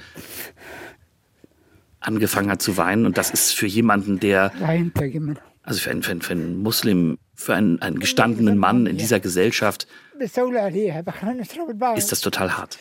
angefangen 2.00 2.51
hat 2.51 2.62
zu 2.62 2.77
weinen. 2.77 3.05
Und 3.05 3.17
das 3.17 3.31
ist 3.31 3.51
für 3.51 3.65
jemanden, 3.65 4.19
der, 4.19 4.51
also 5.63 5.79
für 5.79 5.89
einen, 5.89 6.03
für 6.03 6.12
einen, 6.12 6.21
für 6.21 6.33
einen 6.33 6.62
Muslim, 6.62 7.17
für 7.33 7.55
einen, 7.55 7.81
einen 7.81 8.00
gestandenen 8.00 8.57
Mann 8.57 8.85
in 8.85 8.97
dieser 8.97 9.19
Gesellschaft, 9.19 9.88
ist 11.97 12.12
das 12.12 12.21
total 12.21 12.57
hart. 12.57 12.79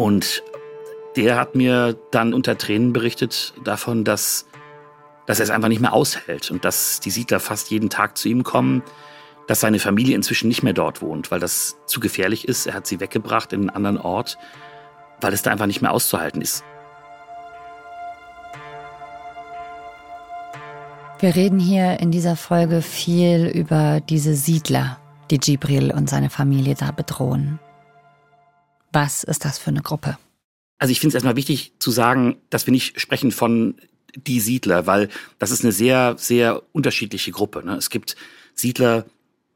Und 0.00 0.42
der 1.14 1.36
hat 1.36 1.54
mir 1.54 1.94
dann 2.10 2.32
unter 2.32 2.56
Tränen 2.56 2.94
berichtet 2.94 3.52
davon, 3.64 4.02
dass, 4.02 4.46
dass 5.26 5.40
er 5.40 5.44
es 5.44 5.50
einfach 5.50 5.68
nicht 5.68 5.82
mehr 5.82 5.92
aushält 5.92 6.50
und 6.50 6.64
dass 6.64 7.00
die 7.00 7.10
Siedler 7.10 7.38
fast 7.38 7.70
jeden 7.70 7.90
Tag 7.90 8.16
zu 8.16 8.30
ihm 8.30 8.42
kommen, 8.42 8.82
dass 9.46 9.60
seine 9.60 9.78
Familie 9.78 10.16
inzwischen 10.16 10.48
nicht 10.48 10.62
mehr 10.62 10.72
dort 10.72 11.02
wohnt, 11.02 11.30
weil 11.30 11.38
das 11.38 11.76
zu 11.84 12.00
gefährlich 12.00 12.48
ist. 12.48 12.66
Er 12.66 12.72
hat 12.72 12.86
sie 12.86 12.98
weggebracht 12.98 13.52
in 13.52 13.60
einen 13.60 13.68
anderen 13.68 13.98
Ort, 13.98 14.38
weil 15.20 15.34
es 15.34 15.42
da 15.42 15.50
einfach 15.50 15.66
nicht 15.66 15.82
mehr 15.82 15.92
auszuhalten 15.92 16.40
ist. 16.40 16.64
Wir 21.18 21.34
reden 21.36 21.58
hier 21.58 22.00
in 22.00 22.10
dieser 22.10 22.36
Folge 22.36 22.80
viel 22.80 23.48
über 23.48 24.00
diese 24.00 24.34
Siedler, 24.34 24.96
die 25.30 25.36
Gibril 25.36 25.90
und 25.90 26.08
seine 26.08 26.30
Familie 26.30 26.74
da 26.74 26.90
bedrohen. 26.90 27.60
Was 28.92 29.24
ist 29.24 29.44
das 29.44 29.58
für 29.58 29.70
eine 29.70 29.82
Gruppe? 29.82 30.18
Also 30.78 30.92
ich 30.92 31.00
finde 31.00 31.10
es 31.10 31.14
erstmal 31.14 31.36
wichtig 31.36 31.74
zu 31.78 31.90
sagen, 31.90 32.38
dass 32.48 32.66
wir 32.66 32.72
nicht 32.72 33.00
sprechen 33.00 33.32
von 33.32 33.76
die 34.16 34.40
Siedler, 34.40 34.86
weil 34.86 35.08
das 35.38 35.50
ist 35.50 35.62
eine 35.62 35.72
sehr, 35.72 36.16
sehr 36.18 36.62
unterschiedliche 36.72 37.30
Gruppe. 37.30 37.64
Ne? 37.64 37.76
Es 37.76 37.90
gibt 37.90 38.16
Siedler, 38.54 39.04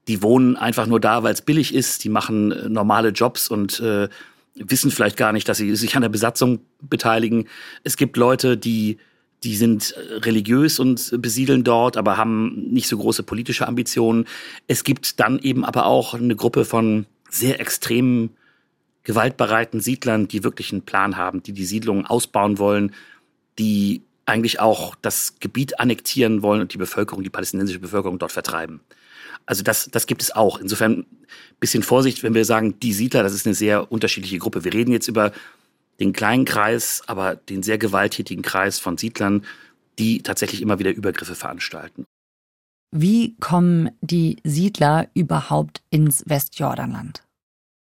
die 0.06 0.22
wohnen 0.22 0.56
einfach 0.56 0.86
nur 0.86 1.00
da, 1.00 1.22
weil 1.22 1.32
es 1.32 1.42
billig 1.42 1.74
ist, 1.74 2.04
die 2.04 2.08
machen 2.08 2.52
äh, 2.52 2.68
normale 2.68 3.08
Jobs 3.08 3.48
und 3.48 3.80
äh, 3.80 4.08
wissen 4.54 4.90
vielleicht 4.90 5.16
gar 5.16 5.32
nicht, 5.32 5.48
dass 5.48 5.58
sie 5.58 5.74
sich 5.76 5.96
an 5.96 6.02
der 6.02 6.08
Besatzung 6.08 6.60
beteiligen. 6.80 7.48
Es 7.82 7.96
gibt 7.96 8.16
Leute, 8.16 8.56
die 8.56 8.98
die 9.42 9.56
sind 9.56 9.92
äh, 9.92 10.14
religiös 10.18 10.78
und 10.78 11.20
besiedeln 11.20 11.64
dort, 11.64 11.96
aber 11.96 12.16
haben 12.16 12.68
nicht 12.70 12.88
so 12.88 12.96
große 12.96 13.22
politische 13.22 13.68
Ambitionen. 13.68 14.26
Es 14.66 14.84
gibt 14.84 15.20
dann 15.20 15.38
eben 15.38 15.64
aber 15.64 15.86
auch 15.86 16.14
eine 16.14 16.34
Gruppe 16.34 16.64
von 16.64 17.06
sehr 17.28 17.60
extremen, 17.60 18.30
gewaltbereiten 19.04 19.80
Siedlern, 19.80 20.28
die 20.28 20.44
wirklich 20.44 20.72
einen 20.72 20.82
Plan 20.82 21.16
haben, 21.16 21.42
die 21.42 21.52
die 21.52 21.66
Siedlungen 21.66 22.06
ausbauen 22.06 22.58
wollen, 22.58 22.94
die 23.58 24.02
eigentlich 24.26 24.60
auch 24.60 24.94
das 24.96 25.38
Gebiet 25.38 25.78
annektieren 25.78 26.42
wollen 26.42 26.62
und 26.62 26.72
die 26.72 26.78
Bevölkerung, 26.78 27.22
die 27.22 27.30
palästinensische 27.30 27.78
Bevölkerung 27.78 28.18
dort 28.18 28.32
vertreiben. 28.32 28.80
Also 29.46 29.62
das, 29.62 29.90
das 29.90 30.06
gibt 30.06 30.22
es 30.22 30.34
auch. 30.34 30.58
Insofern 30.58 31.04
bisschen 31.60 31.82
Vorsicht, 31.82 32.22
wenn 32.22 32.34
wir 32.34 32.44
sagen, 32.44 32.80
die 32.80 32.94
Siedler, 32.94 33.22
das 33.22 33.34
ist 33.34 33.46
eine 33.46 33.54
sehr 33.54 33.92
unterschiedliche 33.92 34.38
Gruppe. 34.38 34.64
Wir 34.64 34.72
reden 34.72 34.92
jetzt 34.92 35.08
über 35.08 35.32
den 36.00 36.12
kleinen 36.12 36.44
Kreis, 36.44 37.02
aber 37.06 37.36
den 37.36 37.62
sehr 37.62 37.78
gewalttätigen 37.78 38.42
Kreis 38.42 38.78
von 38.78 38.96
Siedlern, 38.96 39.44
die 39.98 40.22
tatsächlich 40.22 40.62
immer 40.62 40.78
wieder 40.78 40.90
Übergriffe 40.90 41.34
veranstalten. 41.34 42.04
Wie 42.90 43.34
kommen 43.40 43.90
die 44.00 44.36
Siedler 44.44 45.08
überhaupt 45.14 45.82
ins 45.90 46.24
Westjordanland? 46.26 47.23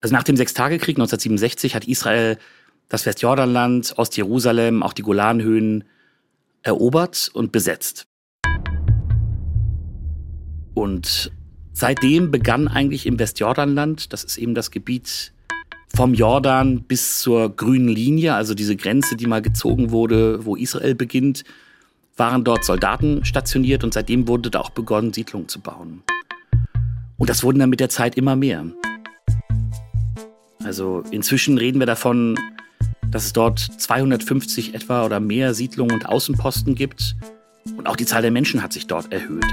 Also 0.00 0.14
nach 0.14 0.24
dem 0.24 0.36
Sechstagekrieg 0.36 0.96
1967 0.96 1.74
hat 1.74 1.86
Israel 1.86 2.38
das 2.88 3.06
Westjordanland, 3.06 3.94
Ostjerusalem, 3.96 4.82
auch 4.82 4.92
die 4.92 5.02
Golanhöhen 5.02 5.84
erobert 6.62 7.30
und 7.32 7.52
besetzt. 7.52 8.06
Und 10.74 11.32
seitdem 11.72 12.30
begann 12.30 12.68
eigentlich 12.68 13.06
im 13.06 13.18
Westjordanland, 13.18 14.12
das 14.12 14.24
ist 14.24 14.36
eben 14.36 14.54
das 14.54 14.70
Gebiet 14.70 15.32
vom 15.94 16.12
Jordan 16.12 16.82
bis 16.82 17.20
zur 17.20 17.56
grünen 17.56 17.88
Linie, 17.88 18.34
also 18.34 18.54
diese 18.54 18.76
Grenze, 18.76 19.16
die 19.16 19.26
mal 19.26 19.40
gezogen 19.40 19.90
wurde, 19.90 20.44
wo 20.44 20.54
Israel 20.56 20.94
beginnt, 20.94 21.44
waren 22.16 22.44
dort 22.44 22.64
Soldaten 22.64 23.24
stationiert 23.24 23.84
und 23.84 23.94
seitdem 23.94 24.28
wurde 24.28 24.50
da 24.50 24.60
auch 24.60 24.70
begonnen, 24.70 25.12
Siedlungen 25.12 25.48
zu 25.48 25.60
bauen. 25.60 26.02
Und 27.16 27.30
das 27.30 27.42
wurden 27.42 27.58
dann 27.58 27.70
mit 27.70 27.80
der 27.80 27.88
Zeit 27.88 28.16
immer 28.16 28.36
mehr. 28.36 28.66
Also 30.66 31.04
inzwischen 31.12 31.58
reden 31.58 31.78
wir 31.78 31.86
davon, 31.86 32.36
dass 33.12 33.24
es 33.24 33.32
dort 33.32 33.60
250 33.60 34.74
etwa 34.74 35.04
oder 35.04 35.20
mehr 35.20 35.54
Siedlungen 35.54 35.94
und 35.94 36.06
Außenposten 36.06 36.74
gibt. 36.74 37.14
Und 37.76 37.86
auch 37.86 37.94
die 37.94 38.04
Zahl 38.04 38.22
der 38.22 38.32
Menschen 38.32 38.64
hat 38.64 38.72
sich 38.72 38.88
dort 38.88 39.12
erhöht. 39.12 39.46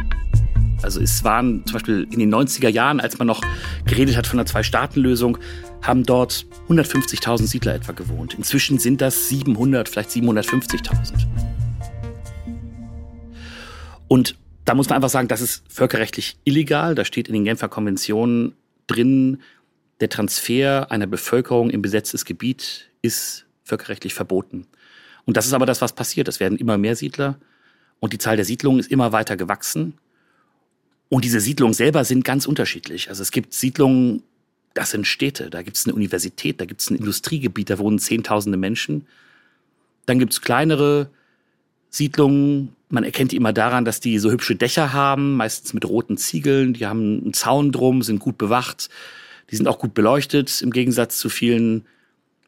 Also 0.82 1.00
es 1.00 1.24
waren 1.24 1.64
zum 1.68 1.74
Beispiel 1.74 2.08
in 2.10 2.18
den 2.18 2.34
90er 2.34 2.68
Jahren, 2.68 3.00
als 3.00 3.20
man 3.20 3.28
noch 3.28 3.44
geredet 3.86 4.18
hat 4.18 4.26
von 4.26 4.40
einer 4.40 4.48
Zwei-Staaten-Lösung, 4.48 5.38
haben 5.84 6.04
dort 6.04 6.48
150.000 6.68 7.46
Siedler 7.46 7.76
etwa 7.76 7.92
gewohnt. 7.92 8.34
Inzwischen 8.34 8.80
sind 8.80 9.00
das 9.00 9.30
700, 9.30 9.90
vielleicht 9.90 10.10
750.000. 10.10 11.28
Und 14.08 14.36
da 14.66 14.74
muss 14.74 14.90
man 14.90 14.96
einfach 14.96 15.10
sagen, 15.10 15.28
das 15.28 15.42
ist 15.42 15.64
völkerrechtlich 15.70 16.38
illegal. 16.44 16.96
Da 16.96 17.06
steht 17.06 17.28
in 17.28 17.36
den 17.36 17.44
Genfer 17.44 17.70
Konventionen 17.70 18.54
drin, 18.88 19.40
der 20.04 20.10
Transfer 20.10 20.92
einer 20.92 21.08
Bevölkerung 21.08 21.70
in 21.70 21.82
besetztes 21.82 22.26
Gebiet 22.26 22.90
ist 23.02 23.46
völkerrechtlich 23.64 24.14
verboten. 24.14 24.68
Und 25.24 25.38
das 25.38 25.46
ist 25.46 25.54
aber 25.54 25.66
das, 25.66 25.80
was 25.80 25.94
passiert. 25.94 26.28
Es 26.28 26.42
werden 26.42 26.58
immer 26.58 26.78
mehr 26.78 26.98
Siedler 26.98 27.40
und 28.02 28.12
die 28.12 28.18
Zahl 28.18 28.36
der 28.36 28.44
Siedlungen 28.44 28.82
ist 28.82 28.92
immer 28.92 29.14
weiter 29.14 29.38
gewachsen. 29.38 29.94
Und 31.08 31.24
diese 31.24 31.40
Siedlungen 31.40 31.74
selber 31.74 32.04
sind 32.04 32.26
ganz 32.26 32.46
unterschiedlich. 32.46 33.08
Also 33.08 33.22
es 33.22 33.32
gibt 33.32 33.54
Siedlungen, 33.54 34.24
das 34.74 34.92
sind 34.92 35.08
Städte, 35.08 35.50
da 35.50 35.62
gibt 35.62 35.78
es 35.78 35.86
eine 35.86 35.96
Universität, 35.96 36.60
da 36.60 36.66
gibt 36.66 36.82
es 36.82 36.90
ein 36.90 36.98
Industriegebiet, 36.98 37.70
da 37.70 37.78
wohnen 37.80 37.98
Zehntausende 37.98 38.58
Menschen. 38.58 39.08
Dann 40.06 40.20
gibt 40.20 40.34
es 40.34 40.42
kleinere 40.42 41.10
Siedlungen, 41.90 42.76
man 42.90 43.06
erkennt 43.06 43.32
die 43.32 43.38
immer 43.38 43.54
daran, 43.54 43.86
dass 43.86 44.02
die 44.02 44.20
so 44.20 44.32
hübsche 44.32 44.58
Dächer 44.58 44.92
haben, 44.92 45.38
meistens 45.38 45.74
mit 45.74 45.86
roten 45.88 46.18
Ziegeln, 46.18 46.74
die 46.74 46.88
haben 46.88 47.22
einen 47.22 47.34
Zaun 47.34 47.72
drum, 47.72 48.02
sind 48.02 48.20
gut 48.20 48.38
bewacht, 48.38 48.90
die 49.52 49.56
sind 49.56 49.68
auch 49.68 49.80
gut 49.80 49.94
beleuchtet, 49.94 50.62
im 50.62 50.72
Gegensatz 50.72 51.20
zu 51.20 51.30
vielen 51.30 51.86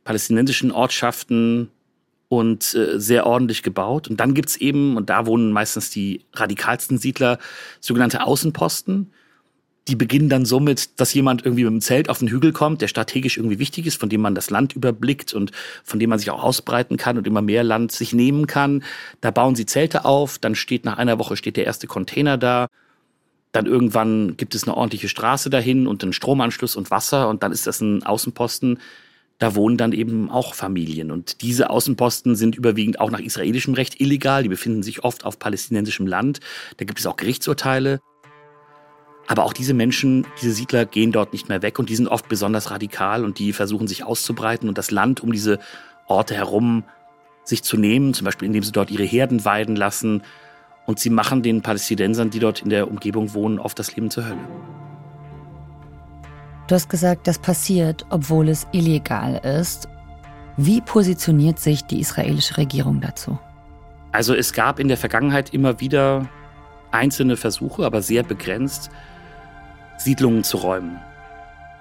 palästinensischen 0.03 0.71
Ortschaften, 0.71 1.69
und 2.27 2.73
äh, 2.75 2.99
sehr 2.99 3.25
ordentlich 3.25 3.63
gebaut. 3.63 4.07
Und 4.07 4.19
dann 4.19 4.33
gibt's 4.33 4.55
eben, 4.55 4.97
und 4.97 5.09
da 5.09 5.25
wohnen 5.25 5.51
meistens 5.51 5.89
die 5.89 6.21
radikalsten 6.33 6.97
Siedler, 6.97 7.39
sogenannte 7.79 8.25
Außenposten. 8.25 9.11
Die 9.87 9.95
beginnen 9.95 10.29
dann 10.29 10.45
somit, 10.45 10.99
dass 10.99 11.13
jemand 11.13 11.45
irgendwie 11.45 11.63
mit 11.63 11.73
dem 11.73 11.81
Zelt 11.81 12.09
auf 12.09 12.17
den 12.17 12.27
Hügel 12.27 12.53
kommt, 12.53 12.81
der 12.81 12.87
strategisch 12.87 13.37
irgendwie 13.37 13.59
wichtig 13.59 13.85
ist, 13.85 13.99
von 13.99 14.09
dem 14.09 14.21
man 14.21 14.33
das 14.33 14.49
Land 14.49 14.73
überblickt 14.73 15.33
und 15.33 15.51
von 15.83 15.99
dem 15.99 16.09
man 16.09 16.17
sich 16.17 16.31
auch 16.31 16.41
ausbreiten 16.41 16.97
kann 16.97 17.19
und 17.19 17.27
immer 17.27 17.43
mehr 17.43 17.63
Land 17.63 17.91
sich 17.91 18.11
nehmen 18.11 18.47
kann. 18.47 18.83
Da 19.21 19.29
bauen 19.29 19.55
sie 19.55 19.67
Zelte 19.67 20.03
auf, 20.03 20.39
dann 20.39 20.55
steht 20.55 20.85
nach 20.85 20.97
einer 20.97 21.19
Woche 21.19 21.37
steht 21.37 21.57
der 21.57 21.65
erste 21.65 21.85
Container 21.85 22.37
da. 22.37 22.67
Dann 23.55 23.67
irgendwann 23.67 24.35
gibt 24.35 24.53
es 24.53 24.65
eine 24.65 24.75
ordentliche 24.75 25.07
Straße 25.07 25.49
dahin 25.49 25.87
und 25.87 26.03
einen 26.03 26.11
Stromanschluss 26.11 26.75
und 26.75 26.91
Wasser 26.91 27.29
und 27.29 27.41
dann 27.41 27.53
ist 27.53 27.65
das 27.67 27.79
ein 27.79 28.03
Außenposten, 28.03 28.79
da 29.39 29.55
wohnen 29.55 29.77
dann 29.77 29.93
eben 29.93 30.29
auch 30.29 30.53
Familien. 30.53 31.09
Und 31.09 31.41
diese 31.41 31.69
Außenposten 31.69 32.35
sind 32.35 32.57
überwiegend 32.57 32.99
auch 32.99 33.09
nach 33.11 33.21
israelischem 33.21 33.73
Recht 33.73 34.01
illegal. 34.01 34.43
Die 34.43 34.49
befinden 34.49 34.83
sich 34.83 35.05
oft 35.05 35.23
auf 35.23 35.39
palästinensischem 35.39 36.05
Land. 36.05 36.41
Da 36.75 36.83
gibt 36.83 36.99
es 36.99 37.07
auch 37.07 37.15
Gerichtsurteile. 37.15 38.01
Aber 39.27 39.45
auch 39.45 39.53
diese 39.53 39.73
Menschen, 39.73 40.27
diese 40.41 40.51
Siedler 40.51 40.85
gehen 40.85 41.13
dort 41.13 41.31
nicht 41.31 41.47
mehr 41.47 41.61
weg 41.61 41.79
und 41.79 41.87
die 41.87 41.95
sind 41.95 42.09
oft 42.09 42.27
besonders 42.27 42.71
radikal 42.71 43.23
und 43.23 43.39
die 43.39 43.53
versuchen 43.53 43.87
sich 43.87 44.03
auszubreiten 44.03 44.67
und 44.67 44.77
das 44.77 44.91
Land 44.91 45.23
um 45.23 45.31
diese 45.31 45.59
Orte 46.07 46.35
herum 46.35 46.83
sich 47.45 47.63
zu 47.63 47.77
nehmen, 47.77 48.13
zum 48.13 48.25
Beispiel 48.25 48.47
indem 48.47 48.63
sie 48.63 48.73
dort 48.73 48.91
ihre 48.91 49.05
Herden 49.05 49.45
weiden 49.45 49.77
lassen. 49.77 50.23
Und 50.85 50.99
sie 50.99 51.09
machen 51.09 51.41
den 51.41 51.61
Palästinensern, 51.61 52.29
die 52.29 52.39
dort 52.39 52.61
in 52.61 52.69
der 52.69 52.87
Umgebung 52.87 53.33
wohnen, 53.33 53.59
oft 53.59 53.77
das 53.79 53.95
Leben 53.95 54.09
zur 54.11 54.25
Hölle. 54.25 54.47
Du 56.67 56.75
hast 56.75 56.89
gesagt, 56.89 57.27
das 57.27 57.37
passiert, 57.37 58.05
obwohl 58.09 58.49
es 58.49 58.67
illegal 58.71 59.35
ist. 59.43 59.87
Wie 60.57 60.81
positioniert 60.81 61.59
sich 61.59 61.83
die 61.83 61.99
israelische 61.99 62.57
Regierung 62.57 63.01
dazu? 63.01 63.37
Also 64.11 64.33
es 64.33 64.53
gab 64.53 64.79
in 64.79 64.87
der 64.87 64.97
Vergangenheit 64.97 65.53
immer 65.53 65.79
wieder 65.79 66.27
einzelne 66.91 67.35
Versuche, 67.35 67.85
aber 67.85 68.01
sehr 68.01 68.23
begrenzt, 68.23 68.89
Siedlungen 69.97 70.43
zu 70.43 70.57
räumen. 70.57 70.99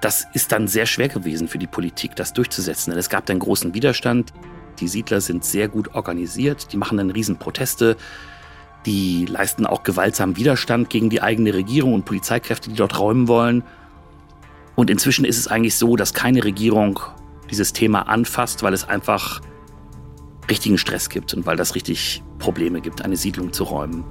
Das 0.00 0.26
ist 0.34 0.52
dann 0.52 0.68
sehr 0.68 0.86
schwer 0.86 1.08
gewesen 1.08 1.48
für 1.48 1.58
die 1.58 1.66
Politik, 1.66 2.16
das 2.16 2.32
durchzusetzen. 2.32 2.90
Denn 2.90 2.98
es 2.98 3.08
gab 3.08 3.24
dann 3.26 3.38
großen 3.38 3.72
Widerstand. 3.72 4.32
Die 4.80 4.88
Siedler 4.88 5.20
sind 5.20 5.44
sehr 5.44 5.68
gut 5.68 5.94
organisiert, 5.94 6.72
die 6.72 6.76
machen 6.76 6.98
dann 6.98 7.10
Riesenproteste, 7.10 7.96
die 8.86 9.26
leisten 9.26 9.66
auch 9.66 9.82
gewaltsamen 9.82 10.36
Widerstand 10.36 10.90
gegen 10.90 11.10
die 11.10 11.22
eigene 11.22 11.54
Regierung 11.54 11.94
und 11.94 12.04
Polizeikräfte, 12.04 12.70
die 12.70 12.76
dort 12.76 12.98
räumen 12.98 13.28
wollen. 13.28 13.64
Und 14.76 14.90
inzwischen 14.90 15.24
ist 15.24 15.38
es 15.38 15.48
eigentlich 15.48 15.76
so, 15.76 15.96
dass 15.96 16.14
keine 16.14 16.44
Regierung 16.44 17.00
dieses 17.50 17.72
Thema 17.72 18.02
anfasst, 18.02 18.62
weil 18.62 18.74
es 18.74 18.88
einfach 18.88 19.40
richtigen 20.50 20.78
Stress 20.78 21.08
gibt 21.08 21.32
und 21.34 21.46
weil 21.46 21.56
das 21.56 21.74
richtig 21.74 22.22
Probleme 22.38 22.80
gibt, 22.80 23.02
eine 23.02 23.16
Siedlung 23.16 23.52
zu 23.52 23.64
räumen. 23.64 24.04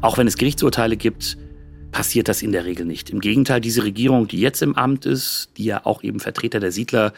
Auch 0.00 0.18
wenn 0.18 0.26
es 0.26 0.36
Gerichtsurteile 0.36 0.96
gibt, 0.96 1.36
passiert 1.90 2.28
das 2.28 2.42
in 2.42 2.52
der 2.52 2.64
Regel 2.64 2.86
nicht. 2.86 3.10
Im 3.10 3.20
Gegenteil, 3.20 3.60
diese 3.60 3.82
Regierung, 3.82 4.28
die 4.28 4.40
jetzt 4.40 4.62
im 4.62 4.76
Amt 4.76 5.06
ist, 5.06 5.50
die 5.56 5.64
ja 5.64 5.84
auch 5.84 6.02
eben 6.02 6.20
Vertreter 6.20 6.60
der 6.60 6.70
Siedler 6.70 7.12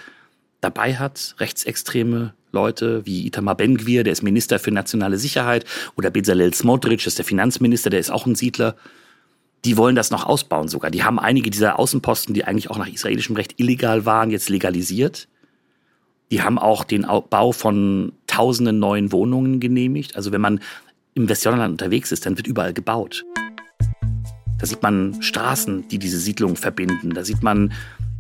dabei 0.60 0.96
hat, 0.96 1.34
rechtsextreme 1.38 2.34
Leute 2.52 3.04
wie 3.06 3.26
Itamar 3.26 3.56
Ben-Gvir, 3.56 4.04
der 4.04 4.12
ist 4.12 4.22
Minister 4.22 4.58
für 4.58 4.70
nationale 4.70 5.18
Sicherheit, 5.18 5.64
oder 5.96 6.10
Bezalel 6.10 6.54
Smotrich, 6.54 7.06
ist 7.06 7.18
der 7.18 7.24
Finanzminister, 7.24 7.90
der 7.90 8.00
ist 8.00 8.10
auch 8.10 8.26
ein 8.26 8.34
Siedler 8.34 8.76
die 9.64 9.76
wollen 9.76 9.96
das 9.96 10.10
noch 10.10 10.24
ausbauen 10.24 10.68
sogar. 10.68 10.90
Die 10.90 11.04
haben 11.04 11.18
einige 11.18 11.50
dieser 11.50 11.78
Außenposten, 11.78 12.34
die 12.34 12.44
eigentlich 12.44 12.70
auch 12.70 12.78
nach 12.78 12.88
israelischem 12.88 13.36
Recht 13.36 13.60
illegal 13.60 14.06
waren, 14.06 14.30
jetzt 14.30 14.48
legalisiert. 14.48 15.28
Die 16.30 16.42
haben 16.42 16.58
auch 16.58 16.84
den 16.84 17.06
Bau 17.28 17.52
von 17.52 18.12
tausenden 18.26 18.78
neuen 18.78 19.12
Wohnungen 19.12 19.60
genehmigt. 19.60 20.16
Also 20.16 20.32
wenn 20.32 20.40
man 20.40 20.60
im 21.14 21.28
Westjordanland 21.28 21.72
unterwegs 21.72 22.12
ist, 22.12 22.24
dann 22.24 22.36
wird 22.36 22.46
überall 22.46 22.72
gebaut. 22.72 23.24
Da 24.58 24.66
sieht 24.66 24.82
man 24.82 25.20
Straßen, 25.22 25.88
die 25.88 25.98
diese 25.98 26.18
Siedlung 26.18 26.56
verbinden. 26.56 27.10
Da 27.10 27.24
sieht 27.24 27.42
man 27.42 27.72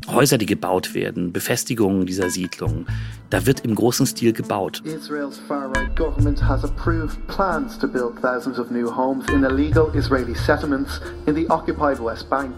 Häuser, 0.08 0.38
die 0.38 0.46
gebaut 0.46 0.94
werden, 0.94 1.32
Befestigungen 1.32 2.06
dieser 2.06 2.30
Siedlungen. 2.30 2.86
Da 3.28 3.46
wird 3.46 3.60
im 3.60 3.74
großen 3.74 4.06
Stil 4.06 4.32
gebaut. 4.32 4.82
Israel's 4.84 5.38
far-right 5.46 5.94
government 5.94 6.42
has 6.42 6.64
approved 6.64 7.18
plans 7.28 7.78
to 7.78 7.86
build 7.86 8.16
thousands 8.20 8.58
of 8.58 8.70
new 8.70 8.90
homes 8.90 9.28
in 9.28 9.44
illegal 9.44 9.90
Israeli 9.94 10.34
settlements 10.34 11.00
in 11.26 11.34
the 11.34 11.48
occupied 11.48 11.98
West 12.02 12.28
Bank. 12.28 12.52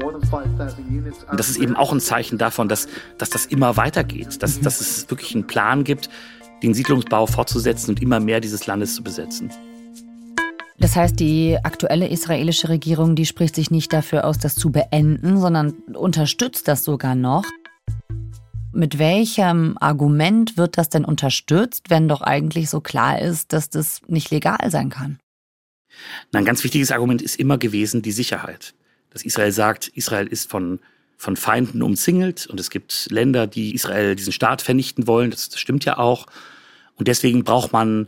Und 0.00 1.40
das 1.40 1.48
ist 1.48 1.56
eben 1.56 1.74
auch 1.74 1.92
ein 1.92 2.00
Zeichen 2.00 2.38
davon, 2.38 2.68
dass, 2.68 2.86
dass 3.18 3.30
das 3.30 3.46
immer 3.46 3.76
weitergeht, 3.76 4.42
dass, 4.42 4.60
dass 4.60 4.80
es 4.80 5.10
wirklich 5.10 5.34
einen 5.34 5.46
Plan 5.46 5.82
gibt, 5.84 6.08
den 6.62 6.74
Siedlungsbau 6.74 7.26
fortzusetzen 7.26 7.90
und 7.90 8.02
immer 8.02 8.20
mehr 8.20 8.40
dieses 8.40 8.66
Landes 8.66 8.94
zu 8.94 9.02
besetzen. 9.02 9.50
Das 10.80 10.94
heißt, 10.94 11.18
die 11.18 11.58
aktuelle 11.62 12.08
israelische 12.08 12.68
Regierung, 12.68 13.16
die 13.16 13.26
spricht 13.26 13.56
sich 13.56 13.70
nicht 13.70 13.92
dafür 13.92 14.24
aus, 14.24 14.38
das 14.38 14.54
zu 14.54 14.70
beenden, 14.70 15.38
sondern 15.40 15.72
unterstützt 15.94 16.68
das 16.68 16.84
sogar 16.84 17.16
noch. 17.16 17.44
Mit 18.72 18.98
welchem 18.98 19.76
Argument 19.80 20.56
wird 20.56 20.78
das 20.78 20.88
denn 20.88 21.04
unterstützt, 21.04 21.90
wenn 21.90 22.06
doch 22.06 22.20
eigentlich 22.20 22.70
so 22.70 22.80
klar 22.80 23.20
ist, 23.20 23.52
dass 23.52 23.70
das 23.70 24.02
nicht 24.06 24.30
legal 24.30 24.70
sein 24.70 24.90
kann? 24.90 25.18
Ein 26.32 26.44
ganz 26.44 26.62
wichtiges 26.62 26.92
Argument 26.92 27.22
ist 27.22 27.36
immer 27.36 27.58
gewesen 27.58 28.02
die 28.02 28.12
Sicherheit. 28.12 28.74
Dass 29.10 29.24
Israel 29.24 29.50
sagt, 29.50 29.88
Israel 29.88 30.28
ist 30.28 30.48
von, 30.48 30.78
von 31.16 31.36
Feinden 31.36 31.82
umzingelt 31.82 32.46
und 32.46 32.60
es 32.60 32.70
gibt 32.70 33.08
Länder, 33.10 33.48
die 33.48 33.74
Israel 33.74 34.14
diesen 34.14 34.32
Staat 34.32 34.62
vernichten 34.62 35.08
wollen. 35.08 35.32
Das, 35.32 35.48
das 35.48 35.58
stimmt 35.58 35.84
ja 35.84 35.98
auch. 35.98 36.26
Und 36.94 37.08
deswegen 37.08 37.42
braucht 37.42 37.72
man 37.72 38.06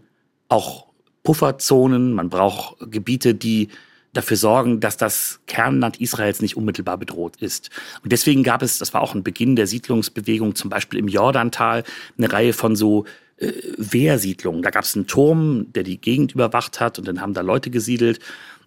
auch 0.49 0.90
Pufferzonen, 1.23 2.13
man 2.13 2.31
braucht 2.31 2.77
Gebiete, 2.91 3.35
die 3.35 3.69
dafür 4.13 4.37
sorgen, 4.37 4.81
dass 4.81 4.97
das 4.97 5.41
Kernland 5.47 6.01
Israels 6.01 6.43
nicht 6.43 6.57
unmittelbar 6.57 6.99
bedroht 6.99 7.37
ist. 7.37 7.71
Und 8.03 8.11
deswegen 8.13 8.43
gab 8.43 8.63
es, 8.63 8.79
das 8.79 8.93
war 8.93 9.03
auch 9.03 9.15
ein 9.15 9.23
Beginn 9.23 9.57
der 9.57 9.67
Siedlungsbewegung, 9.67 10.55
zum 10.55 10.71
Beispiel 10.71 10.99
im 10.99 11.09
Jordantal, 11.09 11.85
eine 12.19 12.33
Reihe 12.33 12.53
von 12.53 12.75
so 12.75 13.05
äh, 13.37 13.53
Wehrsiedlungen. 13.77 14.63
Da 14.63 14.71
gab 14.71 14.85
es 14.85 14.97
einen 14.97 15.07
Turm, 15.07 15.73
der 15.73 15.85
die 15.85 16.01
Gegend 16.01 16.33
überwacht 16.33 16.81
hat 16.81 16.99
und 16.99 17.07
dann 17.07 17.21
haben 17.21 17.35
da 17.35 17.43
Leute 17.43 17.71
gesiedelt. 17.71 18.19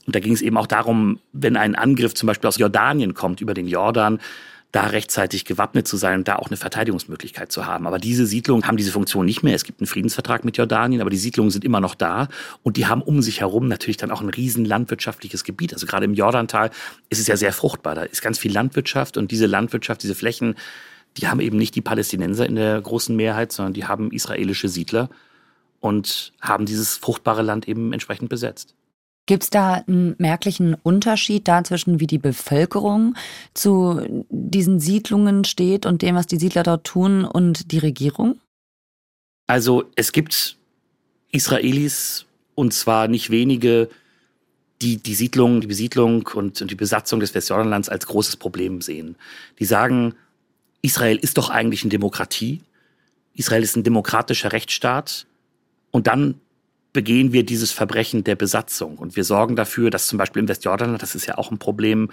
Und 0.05 0.15
da 0.15 0.19
ging 0.19 0.33
es 0.33 0.41
eben 0.41 0.57
auch 0.57 0.67
darum, 0.67 1.19
wenn 1.31 1.57
ein 1.57 1.75
Angriff 1.75 2.13
zum 2.13 2.27
Beispiel 2.27 2.47
aus 2.47 2.57
Jordanien 2.57 3.13
kommt, 3.13 3.41
über 3.41 3.53
den 3.53 3.67
Jordan, 3.67 4.19
da 4.73 4.87
rechtzeitig 4.87 5.45
gewappnet 5.45 5.87
zu 5.87 5.97
sein 5.97 6.19
und 6.19 6.27
da 6.27 6.37
auch 6.37 6.47
eine 6.47 6.57
Verteidigungsmöglichkeit 6.57 7.51
zu 7.51 7.67
haben. 7.67 7.85
Aber 7.85 7.99
diese 7.99 8.25
Siedlungen 8.25 8.67
haben 8.67 8.75
diese 8.75 8.91
Funktion 8.91 9.23
nicht 9.23 9.43
mehr. 9.43 9.53
Es 9.53 9.65
gibt 9.65 9.79
einen 9.79 9.87
Friedensvertrag 9.87 10.43
mit 10.43 10.57
Jordanien, 10.57 10.99
aber 10.99 11.11
die 11.11 11.17
Siedlungen 11.17 11.51
sind 11.51 11.63
immer 11.63 11.79
noch 11.79 11.93
da 11.93 12.27
und 12.63 12.75
die 12.75 12.87
haben 12.87 13.03
um 13.03 13.21
sich 13.21 13.41
herum 13.41 13.67
natürlich 13.67 13.97
dann 13.97 14.09
auch 14.09 14.21
ein 14.21 14.29
riesen 14.29 14.65
landwirtschaftliches 14.65 15.43
Gebiet. 15.43 15.73
Also 15.73 15.85
gerade 15.85 16.05
im 16.05 16.15
Jordantal 16.15 16.71
ist 17.09 17.19
es 17.19 17.27
ja 17.27 17.37
sehr 17.37 17.53
fruchtbar. 17.53 17.93
Da 17.93 18.01
ist 18.01 18.23
ganz 18.23 18.39
viel 18.39 18.51
Landwirtschaft 18.51 19.15
und 19.15 19.29
diese 19.29 19.45
Landwirtschaft, 19.45 20.01
diese 20.01 20.15
Flächen, 20.15 20.55
die 21.17 21.27
haben 21.27 21.39
eben 21.39 21.57
nicht 21.57 21.75
die 21.75 21.81
Palästinenser 21.81 22.47
in 22.47 22.55
der 22.55 22.81
großen 22.81 23.15
Mehrheit, 23.15 23.51
sondern 23.51 23.73
die 23.73 23.85
haben 23.85 24.09
israelische 24.09 24.69
Siedler 24.69 25.07
und 25.81 26.33
haben 26.41 26.65
dieses 26.65 26.97
fruchtbare 26.97 27.43
Land 27.43 27.67
eben 27.67 27.93
entsprechend 27.93 28.29
besetzt. 28.29 28.73
Gibt 29.25 29.43
es 29.43 29.49
da 29.49 29.83
einen 29.87 30.15
merklichen 30.17 30.75
Unterschied 30.75 31.47
dazwischen, 31.47 32.01
wie 32.01 32.07
die 32.07 32.17
Bevölkerung 32.17 33.15
zu 33.53 34.25
diesen 34.29 34.81
Siedlungen 34.81 35.45
steht 35.45 35.85
und 35.85 36.01
dem, 36.01 36.15
was 36.15 36.27
die 36.27 36.39
Siedler 36.39 36.63
dort 36.63 36.83
tun 36.85 37.23
und 37.23 37.71
die 37.71 37.77
Regierung? 37.77 38.41
Also 39.47 39.85
es 39.95 40.11
gibt 40.11 40.57
Israelis 41.31 42.25
und 42.55 42.73
zwar 42.73 43.07
nicht 43.07 43.29
wenige, 43.29 43.89
die 44.81 44.97
die 44.97 45.15
Siedlung, 45.15 45.61
die 45.61 45.67
Besiedlung 45.67 46.27
und, 46.33 46.61
und 46.61 46.69
die 46.69 46.75
Besatzung 46.75 47.21
des 47.21 47.33
Westjordanlands 47.33 47.87
als 47.87 48.05
großes 48.05 48.35
Problem 48.35 48.81
sehen. 48.81 49.15
Die 49.59 49.65
sagen, 49.65 50.15
Israel 50.81 51.15
ist 51.15 51.37
doch 51.37 51.49
eigentlich 51.49 51.83
eine 51.83 51.91
Demokratie. 51.91 52.61
Israel 53.33 53.63
ist 53.63 53.77
ein 53.77 53.83
demokratischer 53.83 54.51
Rechtsstaat. 54.51 55.27
Und 55.91 56.07
dann 56.07 56.41
begehen 56.93 57.33
wir 57.33 57.43
dieses 57.43 57.71
Verbrechen 57.71 58.23
der 58.23 58.35
Besatzung. 58.35 58.97
Und 58.97 59.15
wir 59.15 59.23
sorgen 59.23 59.55
dafür, 59.55 59.89
dass 59.89 60.07
zum 60.07 60.17
Beispiel 60.17 60.41
im 60.41 60.47
Westjordanland, 60.47 61.01
das 61.01 61.15
ist 61.15 61.25
ja 61.25 61.37
auch 61.37 61.51
ein 61.51 61.57
Problem, 61.57 62.11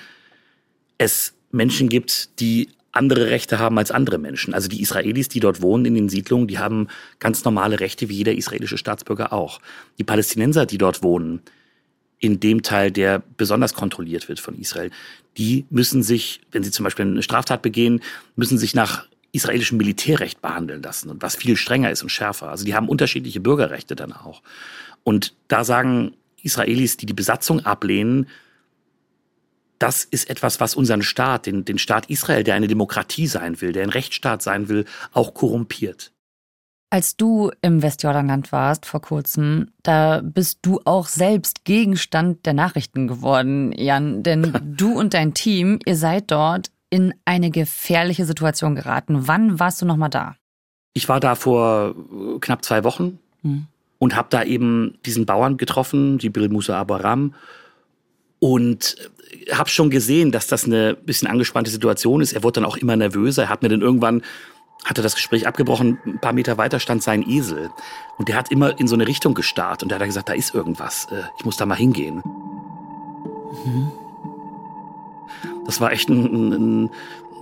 es 0.99 1.35
Menschen 1.53 1.89
gibt, 1.89 2.41
die 2.41 2.69
andere 2.93 3.31
Rechte 3.31 3.59
haben 3.59 3.79
als 3.79 3.91
andere 3.91 4.19
Menschen. 4.19 4.55
Also 4.55 4.69
die 4.69 4.81
Israelis, 4.81 5.29
die 5.29 5.41
dort 5.41 5.63
wohnen 5.63 5.85
in 5.85 5.95
den 5.95 6.09
Siedlungen, 6.09 6.49
die 6.49 6.59
haben 6.59 6.89
ganz 7.19 7.45
normale 7.45 7.79
Rechte 7.79 8.09
wie 8.09 8.15
jeder 8.15 8.35
israelische 8.35 8.79
Staatsbürger 8.79 9.33
auch. 9.33 9.61
Die 9.99 10.05
Palästinenser, 10.05 10.67
die 10.67 10.79
dort 10.79 11.03
wohnen, 11.03 11.41
in 12.19 12.41
dem 12.41 12.63
Teil, 12.63 12.91
der 12.91 13.23
besonders 13.37 13.75
kontrolliert 13.75 14.29
wird 14.29 14.41
von 14.41 14.59
Israel, 14.59 14.91
die 15.39 15.67
müssen 15.71 16.03
sich, 16.03 16.41
wenn 16.51 16.63
sie 16.63 16.71
zum 16.71 16.85
Beispiel 16.85 17.07
eine 17.07 17.23
Straftat 17.23 17.63
begehen, 17.63 18.03
müssen 18.37 18.59
sich 18.59 18.75
nach 18.75 19.07
israelischem 19.33 19.79
Militärrecht 19.79 20.41
behandeln 20.43 20.83
lassen 20.83 21.11
und 21.11 21.23
was 21.23 21.37
viel 21.37 21.57
strenger 21.57 21.91
ist 21.91 22.03
und 22.03 22.09
schärfer. 22.09 22.49
Also 22.49 22.65
die 22.65 22.75
haben 22.75 22.89
unterschiedliche 22.89 23.41
Bürgerrechte 23.41 23.97
dann 23.97 24.13
auch. 24.13 24.43
Und 25.05 25.35
da 25.49 25.65
sagen 25.65 26.15
Israelis, 26.43 26.97
die 26.97 27.07
die 27.07 27.15
Besatzung 27.15 27.61
ablehnen, 27.65 28.27
das 29.79 30.05
ist 30.05 30.29
etwas, 30.29 30.61
was 30.61 30.75
unseren 30.75 31.03
Staat, 31.03 31.47
den, 31.47 31.65
den 31.65 31.79
Staat 31.79 32.11
Israel, 32.11 32.45
der 32.45 32.55
eine 32.55 32.69
Demokratie 32.69 33.27
sein 33.27 33.61
will, 33.61 33.73
der 33.73 33.83
ein 33.83 33.91
Rechtsstaat 33.91 34.43
sein 34.43 34.69
will, 34.69 34.85
auch 35.13 35.33
korrumpiert. 35.33 36.13
Als 36.93 37.17
du 37.17 37.53
im 37.63 37.83
Westjordanland 37.83 38.51
warst 38.51 38.85
vor 38.85 39.01
kurzem, 39.01 39.71
da 39.83 40.21
bist 40.23 40.59
du 40.63 40.81
auch 40.85 41.07
selbst 41.07 41.65
Gegenstand 41.65 42.45
der 42.47 42.53
Nachrichten 42.53 43.07
geworden, 43.07 43.73
Jan. 43.73 44.23
Denn 44.23 44.53
du 44.77 44.99
und 44.99 45.15
dein 45.15 45.33
Team, 45.33 45.79
ihr 45.87 45.97
seid 45.97 46.31
dort 46.31 46.71
in 46.91 47.15
eine 47.25 47.51
gefährliche 47.51 48.25
Situation 48.25 48.75
geraten. 48.75 49.29
Wann 49.29 49.59
warst 49.59 49.81
du 49.81 49.87
noch 49.87 49.97
mal 49.97 50.09
da? 50.09 50.37
Ich 50.93 51.09
war 51.09 51.21
da 51.21 51.37
vor 51.37 51.95
äh, 51.95 52.39
knapp 52.41 52.65
zwei 52.65 52.85
Wochen 52.85 53.19
hm. 53.43 53.67
und 53.99 54.17
habe 54.17 54.29
da 54.31 54.43
eben 54.43 54.99
diesen 55.07 55.25
Bauern 55.25 55.57
getroffen, 55.57 56.19
Jibril 56.19 56.49
Musa 56.49 56.79
Abaram, 56.79 57.35
und 58.41 58.97
äh, 59.47 59.55
habe 59.55 59.71
schon 59.71 59.91
gesehen, 59.91 60.33
dass 60.33 60.49
das 60.49 60.65
eine 60.65 60.95
bisschen 60.95 61.29
angespannte 61.29 61.71
Situation 61.71 62.21
ist. 62.21 62.33
Er 62.33 62.43
wurde 62.43 62.61
dann 62.61 62.65
auch 62.65 62.77
immer 62.77 62.97
nervöser. 62.97 63.45
Er 63.45 63.49
hat 63.49 63.63
mir 63.63 63.69
dann 63.69 63.83
irgendwann 63.83 64.23
hatte 64.85 65.03
das 65.03 65.15
Gespräch 65.15 65.47
abgebrochen, 65.47 65.99
ein 66.07 66.21
paar 66.21 66.33
Meter 66.33 66.57
weiter 66.57 66.81
stand 66.81 67.03
sein 67.03 67.23
Esel. 67.29 67.71
Und 68.17 68.29
der 68.29 68.37
hat 68.37 68.51
immer 68.51 68.79
in 68.81 68.89
so 68.89 68.95
eine 68.95 69.07
Richtung 69.07 69.35
gestarrt. 69.35 69.83
Und 69.83 69.91
da 69.91 69.97
hat 69.97 70.03
er 70.03 70.07
gesagt, 70.07 70.29
da 70.29 70.33
ist 70.33 70.55
irgendwas. 70.55 71.07
Äh, 71.11 71.23
ich 71.39 71.45
muss 71.45 71.57
da 71.57 71.67
mal 71.67 71.77
hingehen. 71.77 72.23
Mhm. 73.65 73.93
Das 75.71 75.81
war 75.81 75.93
echt 75.93 76.09
ein, 76.09 76.25
ein, 76.25 76.91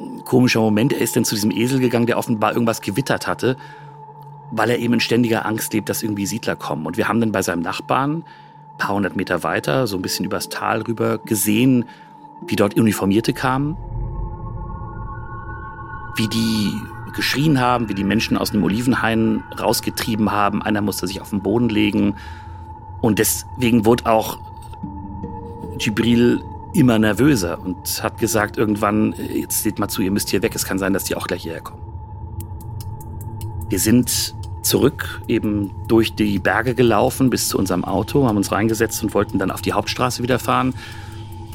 ein 0.00 0.24
komischer 0.26 0.60
Moment. 0.60 0.92
Er 0.92 1.00
ist 1.00 1.16
dann 1.16 1.24
zu 1.24 1.34
diesem 1.34 1.50
Esel 1.50 1.80
gegangen, 1.80 2.04
der 2.04 2.18
offenbar 2.18 2.52
irgendwas 2.52 2.82
gewittert 2.82 3.26
hatte, 3.26 3.56
weil 4.50 4.68
er 4.68 4.78
eben 4.78 4.92
in 4.92 5.00
ständiger 5.00 5.46
Angst 5.46 5.72
lebt, 5.72 5.88
dass 5.88 6.02
irgendwie 6.02 6.26
Siedler 6.26 6.54
kommen. 6.54 6.84
Und 6.84 6.98
wir 6.98 7.08
haben 7.08 7.20
dann 7.20 7.32
bei 7.32 7.40
seinem 7.40 7.62
Nachbarn, 7.62 8.16
ein 8.16 8.76
paar 8.76 8.94
hundert 8.94 9.16
Meter 9.16 9.44
weiter, 9.44 9.86
so 9.86 9.96
ein 9.96 10.02
bisschen 10.02 10.26
übers 10.26 10.50
Tal 10.50 10.82
rüber, 10.82 11.16
gesehen, 11.16 11.86
wie 12.46 12.54
dort 12.54 12.76
Uniformierte 12.76 13.32
kamen, 13.32 13.78
wie 16.16 16.28
die 16.28 16.74
geschrien 17.14 17.58
haben, 17.58 17.88
wie 17.88 17.94
die 17.94 18.04
Menschen 18.04 18.36
aus 18.36 18.50
dem 18.50 18.62
Olivenhain 18.62 19.42
rausgetrieben 19.58 20.32
haben. 20.32 20.62
Einer 20.62 20.82
musste 20.82 21.06
sich 21.06 21.22
auf 21.22 21.30
den 21.30 21.40
Boden 21.40 21.70
legen. 21.70 22.14
Und 23.00 23.20
deswegen 23.20 23.86
wurde 23.86 24.04
auch 24.04 24.38
Jibril 25.78 26.42
immer 26.72 26.98
nervöser 26.98 27.58
und 27.60 28.02
hat 28.02 28.18
gesagt 28.18 28.56
irgendwann, 28.56 29.14
jetzt 29.32 29.62
seht 29.62 29.78
mal 29.78 29.88
zu, 29.88 30.02
ihr 30.02 30.10
müsst 30.10 30.28
hier 30.30 30.42
weg, 30.42 30.54
es 30.54 30.64
kann 30.64 30.78
sein, 30.78 30.92
dass 30.92 31.04
die 31.04 31.16
auch 31.16 31.26
gleich 31.26 31.42
hierher 31.42 31.60
kommen. 31.60 31.82
Wir 33.68 33.78
sind 33.78 34.34
zurück 34.62 35.22
eben 35.28 35.70
durch 35.88 36.14
die 36.14 36.38
Berge 36.38 36.74
gelaufen 36.74 37.30
bis 37.30 37.48
zu 37.48 37.58
unserem 37.58 37.84
Auto, 37.84 38.26
haben 38.26 38.36
uns 38.36 38.52
reingesetzt 38.52 39.02
und 39.02 39.14
wollten 39.14 39.38
dann 39.38 39.50
auf 39.50 39.62
die 39.62 39.72
Hauptstraße 39.72 40.22
wieder 40.22 40.38
fahren. 40.38 40.74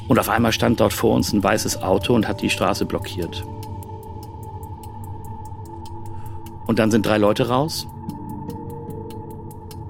Und 0.07 0.19
auf 0.19 0.29
einmal 0.29 0.51
stand 0.51 0.79
dort 0.79 0.93
vor 0.93 1.15
uns 1.15 1.31
ein 1.31 1.43
weißes 1.43 1.81
Auto 1.81 2.13
und 2.13 2.27
hat 2.27 2.41
die 2.41 2.49
Straße 2.49 2.85
blockiert. 2.85 3.45
Und 6.65 6.79
dann 6.79 6.91
sind 6.91 7.05
drei 7.05 7.17
Leute 7.17 7.47
raus. 7.49 7.87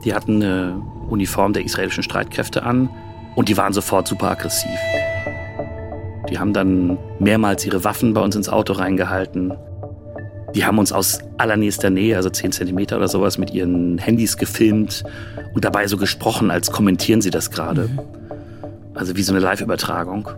Die 0.03 0.13
hatten 0.13 0.43
eine 0.43 0.81
Uniform 1.09 1.53
der 1.53 1.63
israelischen 1.63 2.03
Streitkräfte 2.03 2.63
an 2.63 2.89
und 3.35 3.49
die 3.49 3.57
waren 3.57 3.73
sofort 3.73 4.07
super 4.07 4.31
aggressiv. 4.31 4.69
Die 6.29 6.39
haben 6.39 6.53
dann 6.53 6.97
mehrmals 7.19 7.65
ihre 7.65 7.83
Waffen 7.83 8.13
bei 8.13 8.21
uns 8.21 8.35
ins 8.35 8.49
Auto 8.49 8.73
reingehalten. 8.73 9.53
Die 10.55 10.65
haben 10.65 10.77
uns 10.77 10.91
aus 10.91 11.19
allernächster 11.37 11.89
Nähe, 11.89 12.15
also 12.15 12.29
10 12.29 12.51
Zentimeter 12.51 12.97
oder 12.97 13.07
sowas, 13.07 13.37
mit 13.37 13.51
ihren 13.53 13.97
Handys 13.97 14.37
gefilmt 14.37 15.03
und 15.53 15.65
dabei 15.65 15.87
so 15.87 15.97
gesprochen, 15.97 16.51
als 16.51 16.71
kommentieren 16.71 17.21
sie 17.21 17.31
das 17.31 17.49
gerade. 17.49 17.87
Mhm. 17.87 17.99
Also 18.93 19.15
wie 19.15 19.23
so 19.23 19.33
eine 19.33 19.41
Live-Übertragung. 19.41 20.29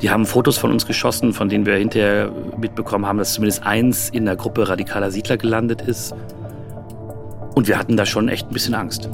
Die 0.00 0.10
haben 0.10 0.26
Fotos 0.26 0.56
von 0.56 0.70
uns 0.70 0.86
geschossen, 0.86 1.32
von 1.32 1.48
denen 1.48 1.66
wir 1.66 1.74
hinterher 1.74 2.32
mitbekommen 2.56 3.06
haben, 3.06 3.18
dass 3.18 3.34
zumindest 3.34 3.64
eins 3.64 4.10
in 4.10 4.24
der 4.24 4.36
Gruppe 4.36 4.68
radikaler 4.68 5.10
Siedler 5.10 5.36
gelandet 5.36 5.82
ist. 5.82 6.14
Und 7.54 7.66
wir 7.66 7.78
hatten 7.78 7.96
da 7.96 8.06
schon 8.06 8.28
echt 8.28 8.48
ein 8.48 8.52
bisschen 8.52 8.74
Angst. 8.74 9.10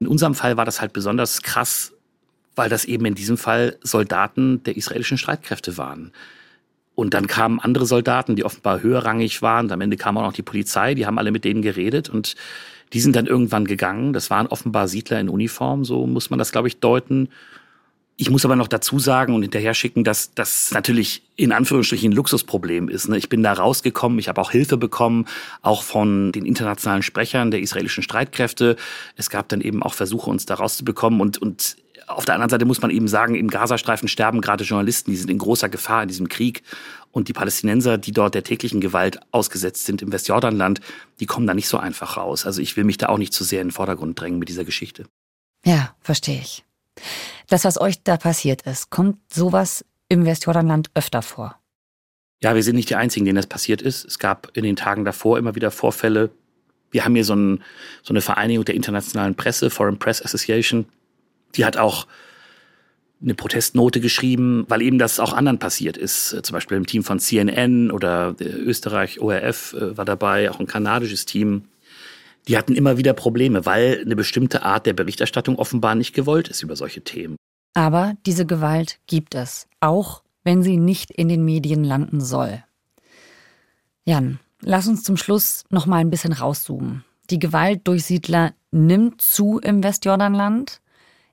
In 0.00 0.06
unserem 0.06 0.34
Fall 0.34 0.56
war 0.56 0.64
das 0.64 0.80
halt 0.80 0.92
besonders 0.92 1.42
krass, 1.42 1.92
weil 2.56 2.68
das 2.68 2.84
eben 2.84 3.04
in 3.06 3.14
diesem 3.14 3.36
Fall 3.36 3.78
Soldaten 3.82 4.62
der 4.64 4.76
israelischen 4.76 5.18
Streitkräfte 5.18 5.76
waren. 5.76 6.12
Und 6.94 7.14
dann 7.14 7.26
kamen 7.26 7.58
andere 7.58 7.86
Soldaten, 7.86 8.36
die 8.36 8.44
offenbar 8.44 8.82
höherrangig 8.82 9.42
waren. 9.42 9.70
Am 9.72 9.80
Ende 9.80 9.96
kam 9.96 10.16
auch 10.16 10.22
noch 10.22 10.32
die 10.32 10.42
Polizei, 10.42 10.94
die 10.94 11.06
haben 11.06 11.18
alle 11.18 11.32
mit 11.32 11.44
denen 11.44 11.62
geredet 11.62 12.08
und 12.08 12.36
die 12.92 13.00
sind 13.00 13.16
dann 13.16 13.26
irgendwann 13.26 13.64
gegangen. 13.64 14.12
Das 14.12 14.30
waren 14.30 14.46
offenbar 14.46 14.86
Siedler 14.86 15.18
in 15.18 15.28
Uniform, 15.28 15.84
so 15.84 16.06
muss 16.06 16.30
man 16.30 16.38
das, 16.38 16.52
glaube 16.52 16.68
ich, 16.68 16.78
deuten. 16.78 17.28
Ich 18.16 18.30
muss 18.30 18.44
aber 18.44 18.54
noch 18.54 18.68
dazu 18.68 19.00
sagen 19.00 19.34
und 19.34 19.42
hinterher 19.42 19.74
schicken, 19.74 20.04
dass 20.04 20.32
das 20.34 20.70
natürlich 20.70 21.22
in 21.34 21.50
Anführungsstrichen 21.50 22.12
ein 22.12 22.14
Luxusproblem 22.14 22.88
ist. 22.88 23.08
Ne? 23.08 23.18
Ich 23.18 23.28
bin 23.28 23.42
da 23.42 23.52
rausgekommen, 23.52 24.20
ich 24.20 24.28
habe 24.28 24.40
auch 24.40 24.52
Hilfe 24.52 24.76
bekommen, 24.76 25.26
auch 25.62 25.82
von 25.82 26.30
den 26.30 26.46
internationalen 26.46 27.02
Sprechern 27.02 27.50
der 27.50 27.60
israelischen 27.60 28.04
Streitkräfte. 28.04 28.76
Es 29.16 29.30
gab 29.30 29.48
dann 29.48 29.60
eben 29.60 29.82
auch 29.82 29.94
Versuche, 29.94 30.30
uns 30.30 30.46
da 30.46 30.54
rauszubekommen. 30.54 31.20
Und, 31.20 31.38
und 31.38 31.76
auf 32.06 32.24
der 32.24 32.34
anderen 32.34 32.50
Seite 32.50 32.66
muss 32.66 32.80
man 32.80 32.92
eben 32.92 33.08
sagen, 33.08 33.34
im 33.34 33.48
Gazastreifen 33.48 34.06
sterben 34.06 34.40
gerade 34.40 34.62
Journalisten, 34.62 35.10
die 35.10 35.16
sind 35.16 35.30
in 35.30 35.38
großer 35.38 35.68
Gefahr 35.68 36.02
in 36.02 36.08
diesem 36.08 36.28
Krieg. 36.28 36.62
Und 37.10 37.26
die 37.28 37.32
Palästinenser, 37.32 37.98
die 37.98 38.12
dort 38.12 38.34
der 38.34 38.44
täglichen 38.44 38.80
Gewalt 38.80 39.18
ausgesetzt 39.32 39.86
sind 39.86 40.02
im 40.02 40.12
Westjordanland, 40.12 40.80
die 41.18 41.26
kommen 41.26 41.46
da 41.48 41.54
nicht 41.54 41.68
so 41.68 41.78
einfach 41.78 42.16
raus. 42.16 42.46
Also 42.46 42.60
ich 42.60 42.76
will 42.76 42.84
mich 42.84 42.98
da 42.98 43.08
auch 43.08 43.18
nicht 43.18 43.32
zu 43.32 43.42
sehr 43.42 43.60
in 43.60 43.68
den 43.68 43.72
Vordergrund 43.72 44.20
drängen 44.20 44.38
mit 44.38 44.48
dieser 44.48 44.64
Geschichte. 44.64 45.04
Ja, 45.64 45.94
verstehe 46.00 46.40
ich. 46.40 46.64
Das, 47.48 47.64
was 47.64 47.80
euch 47.80 48.02
da 48.02 48.16
passiert 48.16 48.62
ist, 48.62 48.90
kommt 48.90 49.18
sowas 49.32 49.84
im 50.08 50.24
Westjordanland 50.24 50.90
öfter 50.94 51.22
vor? 51.22 51.58
Ja, 52.42 52.54
wir 52.54 52.62
sind 52.62 52.76
nicht 52.76 52.90
die 52.90 52.96
Einzigen, 52.96 53.24
denen 53.24 53.36
das 53.36 53.46
passiert 53.46 53.82
ist. 53.82 54.04
Es 54.04 54.18
gab 54.18 54.50
in 54.56 54.64
den 54.64 54.76
Tagen 54.76 55.04
davor 55.04 55.38
immer 55.38 55.54
wieder 55.54 55.70
Vorfälle. 55.70 56.30
Wir 56.90 57.04
haben 57.04 57.14
hier 57.14 57.24
so, 57.24 57.34
ein, 57.34 57.62
so 58.02 58.12
eine 58.12 58.20
Vereinigung 58.20 58.64
der 58.64 58.74
internationalen 58.74 59.34
Presse, 59.34 59.70
Foreign 59.70 59.98
Press 59.98 60.22
Association. 60.22 60.86
Die 61.54 61.64
hat 61.64 61.76
auch 61.76 62.06
eine 63.22 63.34
Protestnote 63.34 64.00
geschrieben, 64.00 64.66
weil 64.68 64.82
eben 64.82 64.98
das 64.98 65.18
auch 65.18 65.32
anderen 65.32 65.58
passiert 65.58 65.96
ist. 65.96 66.28
Zum 66.44 66.52
Beispiel 66.52 66.76
im 66.76 66.86
Team 66.86 67.02
von 67.02 67.18
CNN 67.18 67.90
oder 67.90 68.36
Österreich 68.38 69.20
ORF 69.20 69.72
äh, 69.72 69.96
war 69.96 70.04
dabei, 70.04 70.50
auch 70.50 70.60
ein 70.60 70.66
kanadisches 70.66 71.24
Team 71.24 71.64
die 72.48 72.58
hatten 72.58 72.74
immer 72.74 72.98
wieder 72.98 73.14
Probleme, 73.14 73.66
weil 73.66 74.02
eine 74.04 74.16
bestimmte 74.16 74.62
Art 74.62 74.86
der 74.86 74.92
Berichterstattung 74.92 75.56
offenbar 75.56 75.94
nicht 75.94 76.14
gewollt 76.14 76.48
ist 76.48 76.62
über 76.62 76.76
solche 76.76 77.02
Themen. 77.02 77.36
Aber 77.74 78.14
diese 78.26 78.46
Gewalt 78.46 78.98
gibt 79.06 79.34
es, 79.34 79.66
auch 79.80 80.22
wenn 80.44 80.62
sie 80.62 80.76
nicht 80.76 81.10
in 81.10 81.28
den 81.28 81.44
Medien 81.44 81.84
landen 81.84 82.20
soll. 82.20 82.62
Jan, 84.04 84.38
lass 84.60 84.86
uns 84.86 85.02
zum 85.02 85.16
Schluss 85.16 85.64
noch 85.70 85.86
mal 85.86 85.96
ein 85.96 86.10
bisschen 86.10 86.32
rauszoomen. 86.32 87.04
Die 87.30 87.38
Gewalt 87.38 87.88
durch 87.88 88.04
Siedler 88.04 88.52
nimmt 88.70 89.22
zu 89.22 89.58
im 89.58 89.82
Westjordanland. 89.82 90.82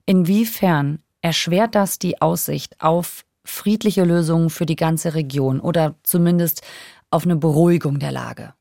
Inwiefern 0.05 0.99
erschwert 1.21 1.75
das 1.75 1.99
die 1.99 2.21
Aussicht 2.21 2.81
auf 2.81 3.25
friedliche 3.43 4.05
Lösungen 4.05 4.49
für 4.49 4.65
die 4.65 4.75
ganze 4.75 5.13
Region 5.13 5.59
oder 5.59 5.95
zumindest 6.03 6.61
auf 7.09 7.25
eine 7.25 7.35
Beruhigung 7.35 7.99
der 7.99 8.11
Lage? 8.11 8.53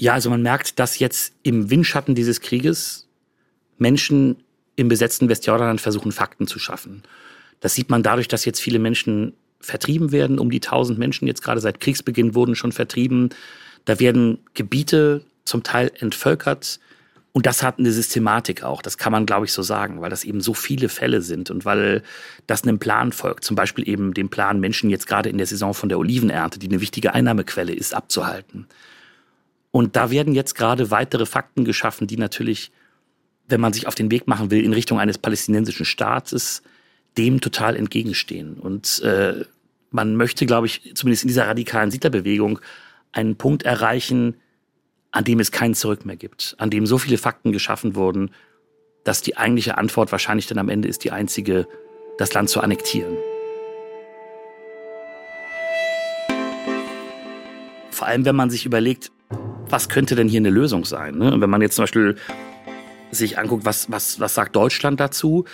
Ja, 0.00 0.14
also 0.14 0.30
man 0.30 0.40
merkt, 0.40 0.78
dass 0.78 0.98
jetzt 0.98 1.34
im 1.42 1.68
Windschatten 1.68 2.14
dieses 2.14 2.40
Krieges 2.40 3.06
Menschen 3.76 4.42
im 4.74 4.88
besetzten 4.88 5.28
Westjordanland 5.28 5.78
versuchen, 5.78 6.10
Fakten 6.10 6.46
zu 6.46 6.58
schaffen. 6.58 7.02
Das 7.60 7.74
sieht 7.74 7.90
man 7.90 8.02
dadurch, 8.02 8.26
dass 8.26 8.46
jetzt 8.46 8.60
viele 8.60 8.78
Menschen 8.78 9.34
vertrieben 9.60 10.10
werden. 10.10 10.38
Um 10.38 10.50
die 10.50 10.60
tausend 10.60 10.98
Menschen 10.98 11.28
jetzt 11.28 11.42
gerade 11.42 11.60
seit 11.60 11.80
Kriegsbeginn 11.80 12.34
wurden 12.34 12.54
schon 12.54 12.72
vertrieben. 12.72 13.28
Da 13.84 14.00
werden 14.00 14.38
Gebiete 14.54 15.26
zum 15.44 15.64
Teil 15.64 15.92
entvölkert. 16.00 16.80
Und 17.32 17.44
das 17.44 17.62
hat 17.62 17.78
eine 17.78 17.92
Systematik 17.92 18.62
auch. 18.62 18.80
Das 18.80 18.96
kann 18.96 19.12
man, 19.12 19.26
glaube 19.26 19.44
ich, 19.44 19.52
so 19.52 19.60
sagen, 19.60 20.00
weil 20.00 20.08
das 20.08 20.24
eben 20.24 20.40
so 20.40 20.54
viele 20.54 20.88
Fälle 20.88 21.20
sind 21.20 21.50
und 21.50 21.66
weil 21.66 22.02
das 22.46 22.62
einem 22.62 22.78
Plan 22.78 23.12
folgt. 23.12 23.44
Zum 23.44 23.54
Beispiel 23.54 23.86
eben 23.86 24.14
dem 24.14 24.30
Plan, 24.30 24.60
Menschen 24.60 24.88
jetzt 24.88 25.06
gerade 25.06 25.28
in 25.28 25.36
der 25.36 25.46
Saison 25.46 25.74
von 25.74 25.90
der 25.90 25.98
Olivenernte, 25.98 26.58
die 26.58 26.68
eine 26.68 26.80
wichtige 26.80 27.12
Einnahmequelle 27.12 27.74
ist, 27.74 27.94
abzuhalten. 27.94 28.66
Und 29.72 29.96
da 29.96 30.10
werden 30.10 30.34
jetzt 30.34 30.54
gerade 30.54 30.90
weitere 30.90 31.26
Fakten 31.26 31.64
geschaffen, 31.64 32.06
die 32.06 32.16
natürlich, 32.16 32.72
wenn 33.48 33.60
man 33.60 33.72
sich 33.72 33.86
auf 33.86 33.94
den 33.94 34.10
Weg 34.10 34.26
machen 34.26 34.50
will 34.50 34.64
in 34.64 34.72
Richtung 34.72 34.98
eines 34.98 35.18
palästinensischen 35.18 35.86
Staates, 35.86 36.62
dem 37.16 37.40
total 37.40 37.76
entgegenstehen. 37.76 38.54
Und 38.54 39.00
äh, 39.02 39.44
man 39.90 40.16
möchte, 40.16 40.46
glaube 40.46 40.66
ich, 40.66 40.92
zumindest 40.94 41.24
in 41.24 41.28
dieser 41.28 41.46
radikalen 41.46 41.90
Siedlerbewegung 41.90 42.60
einen 43.12 43.36
Punkt 43.36 43.64
erreichen, 43.64 44.36
an 45.12 45.24
dem 45.24 45.40
es 45.40 45.50
kein 45.50 45.74
Zurück 45.74 46.04
mehr 46.04 46.16
gibt, 46.16 46.54
an 46.58 46.70
dem 46.70 46.86
so 46.86 46.98
viele 46.98 47.18
Fakten 47.18 47.52
geschaffen 47.52 47.94
wurden, 47.96 48.30
dass 49.04 49.22
die 49.22 49.36
eigentliche 49.36 49.78
Antwort 49.78 50.12
wahrscheinlich 50.12 50.46
dann 50.46 50.58
am 50.58 50.68
Ende 50.68 50.88
ist 50.88 51.04
die 51.04 51.10
einzige, 51.10 51.66
das 52.18 52.32
Land 52.34 52.50
zu 52.50 52.60
annektieren. 52.60 53.16
Vor 57.90 58.06
allem, 58.06 58.24
wenn 58.24 58.36
man 58.36 58.50
sich 58.50 58.66
überlegt, 58.66 59.10
was 59.70 59.88
könnte 59.88 60.14
denn 60.14 60.28
hier 60.28 60.40
eine 60.40 60.50
Lösung 60.50 60.84
sein? 60.84 61.16
Ne? 61.16 61.40
Wenn 61.40 61.50
man 61.50 61.62
jetzt 61.62 61.76
zum 61.76 61.84
Beispiel 61.84 62.16
sich 63.10 63.38
anguckt, 63.38 63.64
was, 63.64 63.90
was, 63.90 64.20
was 64.20 64.34
sagt 64.34 64.56
Deutschland 64.56 65.00
dazu? 65.00 65.44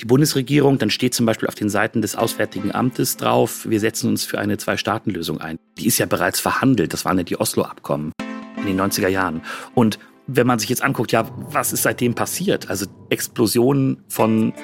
Die 0.00 0.06
Bundesregierung, 0.06 0.78
dann 0.78 0.90
steht 0.90 1.14
zum 1.14 1.26
Beispiel 1.26 1.48
auf 1.48 1.54
den 1.54 1.68
Seiten 1.68 2.00
des 2.00 2.16
Auswärtigen 2.16 2.74
Amtes 2.74 3.18
drauf, 3.18 3.68
wir 3.68 3.80
setzen 3.80 4.08
uns 4.08 4.24
für 4.24 4.38
eine 4.38 4.56
Zwei-Staaten-Lösung 4.56 5.40
ein. 5.40 5.58
Die 5.78 5.86
ist 5.86 5.98
ja 5.98 6.06
bereits 6.06 6.40
verhandelt, 6.40 6.94
das 6.94 7.04
waren 7.04 7.18
ja 7.18 7.24
die 7.24 7.38
Oslo-Abkommen 7.38 8.12
in 8.56 8.66
den 8.66 8.80
90er 8.80 9.08
Jahren. 9.08 9.42
Und 9.74 9.98
wenn 10.26 10.46
man 10.46 10.58
sich 10.58 10.70
jetzt 10.70 10.82
anguckt, 10.82 11.12
ja, 11.12 11.28
was 11.36 11.72
ist 11.72 11.82
seitdem 11.82 12.14
passiert? 12.14 12.70
Also 12.70 12.86
Explosionen 13.10 14.04
von 14.08 14.54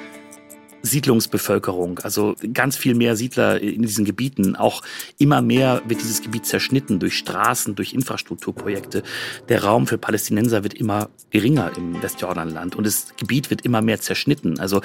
Siedlungsbevölkerung, 0.87 1.99
also 1.99 2.35
ganz 2.53 2.77
viel 2.77 2.95
mehr 2.95 3.15
Siedler 3.15 3.61
in 3.61 3.83
diesen 3.83 4.05
Gebieten. 4.05 4.55
Auch 4.55 4.81
immer 5.17 5.41
mehr 5.41 5.81
wird 5.87 6.01
dieses 6.01 6.21
Gebiet 6.21 6.45
zerschnitten 6.45 6.99
durch 6.99 7.17
Straßen, 7.17 7.75
durch 7.75 7.93
Infrastrukturprojekte. 7.93 9.03
Der 9.49 9.63
Raum 9.63 9.87
für 9.87 9.97
Palästinenser 9.97 10.63
wird 10.63 10.73
immer 10.73 11.09
geringer 11.29 11.71
im 11.77 12.01
Westjordanland 12.01 12.75
und 12.75 12.85
das 12.85 13.13
Gebiet 13.17 13.49
wird 13.49 13.63
immer 13.63 13.81
mehr 13.81 13.99
zerschnitten. 13.99 14.59
Also 14.59 14.81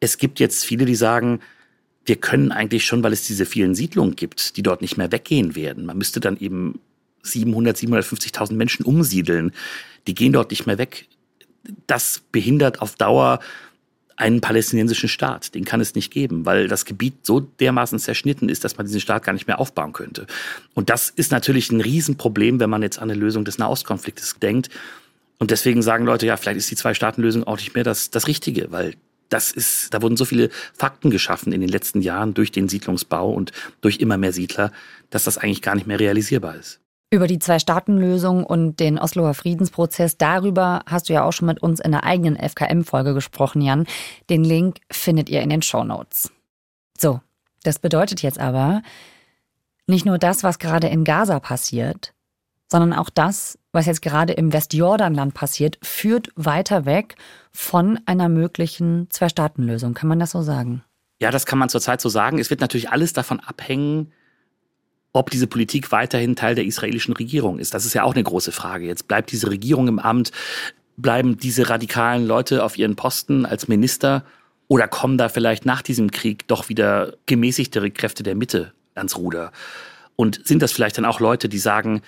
es 0.00 0.18
gibt 0.18 0.40
jetzt 0.40 0.64
viele, 0.64 0.84
die 0.84 0.94
sagen, 0.94 1.40
wir 2.04 2.16
können 2.16 2.52
eigentlich 2.52 2.84
schon, 2.84 3.02
weil 3.02 3.12
es 3.12 3.26
diese 3.26 3.46
vielen 3.46 3.74
Siedlungen 3.74 4.16
gibt, 4.16 4.56
die 4.56 4.62
dort 4.62 4.82
nicht 4.82 4.96
mehr 4.96 5.10
weggehen 5.10 5.54
werden. 5.54 5.86
Man 5.86 5.96
müsste 5.96 6.20
dann 6.20 6.36
eben 6.36 6.80
700, 7.22 7.76
750.000 7.76 8.52
Menschen 8.54 8.84
umsiedeln. 8.84 9.52
Die 10.06 10.14
gehen 10.14 10.32
dort 10.32 10.50
nicht 10.50 10.66
mehr 10.66 10.78
weg. 10.78 11.08
Das 11.86 12.22
behindert 12.30 12.82
auf 12.82 12.94
Dauer 12.96 13.40
einen 14.16 14.40
palästinensischen 14.40 15.08
Staat. 15.08 15.54
Den 15.54 15.64
kann 15.64 15.80
es 15.80 15.94
nicht 15.94 16.12
geben, 16.12 16.46
weil 16.46 16.68
das 16.68 16.84
Gebiet 16.84 17.26
so 17.26 17.40
dermaßen 17.40 17.98
zerschnitten 17.98 18.48
ist, 18.48 18.64
dass 18.64 18.76
man 18.76 18.86
diesen 18.86 19.00
Staat 19.00 19.24
gar 19.24 19.32
nicht 19.32 19.46
mehr 19.46 19.58
aufbauen 19.58 19.92
könnte. 19.92 20.26
Und 20.74 20.90
das 20.90 21.10
ist 21.10 21.32
natürlich 21.32 21.70
ein 21.70 21.80
Riesenproblem, 21.80 22.60
wenn 22.60 22.70
man 22.70 22.82
jetzt 22.82 22.98
an 22.98 23.10
eine 23.10 23.18
Lösung 23.18 23.44
des 23.44 23.58
Nahostkonfliktes 23.58 24.36
denkt. 24.40 24.70
Und 25.38 25.50
deswegen 25.50 25.82
sagen 25.82 26.06
Leute, 26.06 26.26
ja, 26.26 26.36
vielleicht 26.36 26.58
ist 26.58 26.70
die 26.70 26.76
Zwei-Staaten-Lösung 26.76 27.44
auch 27.44 27.58
nicht 27.58 27.74
mehr 27.74 27.84
das, 27.84 28.10
das 28.10 28.28
Richtige, 28.28 28.70
weil 28.70 28.94
das 29.28 29.50
ist, 29.50 29.92
da 29.92 30.00
wurden 30.00 30.16
so 30.16 30.24
viele 30.24 30.50
Fakten 30.74 31.10
geschaffen 31.10 31.52
in 31.52 31.60
den 31.60 31.70
letzten 31.70 32.00
Jahren 32.00 32.34
durch 32.34 32.52
den 32.52 32.68
Siedlungsbau 32.68 33.32
und 33.32 33.52
durch 33.80 33.98
immer 33.98 34.16
mehr 34.16 34.32
Siedler, 34.32 34.70
dass 35.10 35.24
das 35.24 35.38
eigentlich 35.38 35.62
gar 35.62 35.74
nicht 35.74 35.86
mehr 35.86 35.98
realisierbar 35.98 36.54
ist. 36.54 36.80
Über 37.14 37.28
die 37.28 37.38
Zwei-Staaten-Lösung 37.38 38.42
und 38.42 38.80
den 38.80 38.98
Osloer 38.98 39.34
Friedensprozess, 39.34 40.18
darüber 40.18 40.80
hast 40.84 41.08
du 41.08 41.12
ja 41.12 41.22
auch 41.22 41.30
schon 41.30 41.46
mit 41.46 41.62
uns 41.62 41.78
in 41.78 41.92
der 41.92 42.02
eigenen 42.02 42.36
FKM-Folge 42.36 43.14
gesprochen, 43.14 43.62
Jan. 43.62 43.86
Den 44.30 44.42
Link 44.42 44.80
findet 44.90 45.28
ihr 45.28 45.40
in 45.40 45.48
den 45.48 45.62
Show 45.62 45.84
Notes. 45.84 46.32
So, 46.98 47.20
das 47.62 47.78
bedeutet 47.78 48.22
jetzt 48.22 48.40
aber, 48.40 48.82
nicht 49.86 50.04
nur 50.04 50.18
das, 50.18 50.42
was 50.42 50.58
gerade 50.58 50.88
in 50.88 51.04
Gaza 51.04 51.38
passiert, 51.38 52.14
sondern 52.68 52.92
auch 52.92 53.10
das, 53.10 53.60
was 53.70 53.86
jetzt 53.86 54.02
gerade 54.02 54.32
im 54.32 54.52
Westjordanland 54.52 55.34
passiert, 55.34 55.78
führt 55.82 56.30
weiter 56.34 56.84
weg 56.84 57.14
von 57.52 58.00
einer 58.06 58.28
möglichen 58.28 59.08
Zwei-Staaten-Lösung. 59.10 59.94
Kann 59.94 60.08
man 60.08 60.18
das 60.18 60.32
so 60.32 60.42
sagen? 60.42 60.82
Ja, 61.20 61.30
das 61.30 61.46
kann 61.46 61.60
man 61.60 61.68
zurzeit 61.68 62.00
so 62.00 62.08
sagen. 62.08 62.40
Es 62.40 62.50
wird 62.50 62.60
natürlich 62.60 62.90
alles 62.90 63.12
davon 63.12 63.38
abhängen, 63.38 64.12
ob 65.14 65.30
diese 65.30 65.46
Politik 65.46 65.92
weiterhin 65.92 66.36
Teil 66.36 66.56
der 66.56 66.64
israelischen 66.64 67.14
Regierung 67.14 67.58
ist. 67.58 67.72
Das 67.72 67.86
ist 67.86 67.94
ja 67.94 68.02
auch 68.02 68.14
eine 68.14 68.24
große 68.24 68.52
Frage. 68.52 68.84
Jetzt 68.84 69.08
bleibt 69.08 69.30
diese 69.32 69.48
Regierung 69.48 69.88
im 69.88 70.00
Amt, 70.00 70.32
bleiben 70.96 71.38
diese 71.38 71.70
radikalen 71.70 72.26
Leute 72.26 72.64
auf 72.64 72.76
ihren 72.76 72.96
Posten 72.96 73.46
als 73.46 73.68
Minister 73.68 74.24
oder 74.66 74.88
kommen 74.88 75.16
da 75.16 75.28
vielleicht 75.28 75.64
nach 75.64 75.82
diesem 75.82 76.10
Krieg 76.10 76.46
doch 76.48 76.68
wieder 76.68 77.14
gemäßigtere 77.26 77.92
Kräfte 77.92 78.24
der 78.24 78.34
Mitte 78.34 78.72
ans 78.94 79.16
Ruder? 79.16 79.52
Und 80.16 80.46
sind 80.46 80.62
das 80.62 80.72
vielleicht 80.72 80.98
dann 80.98 81.04
auch 81.04 81.20
Leute, 81.20 81.48
die 81.48 81.58
sagen, 81.58 82.02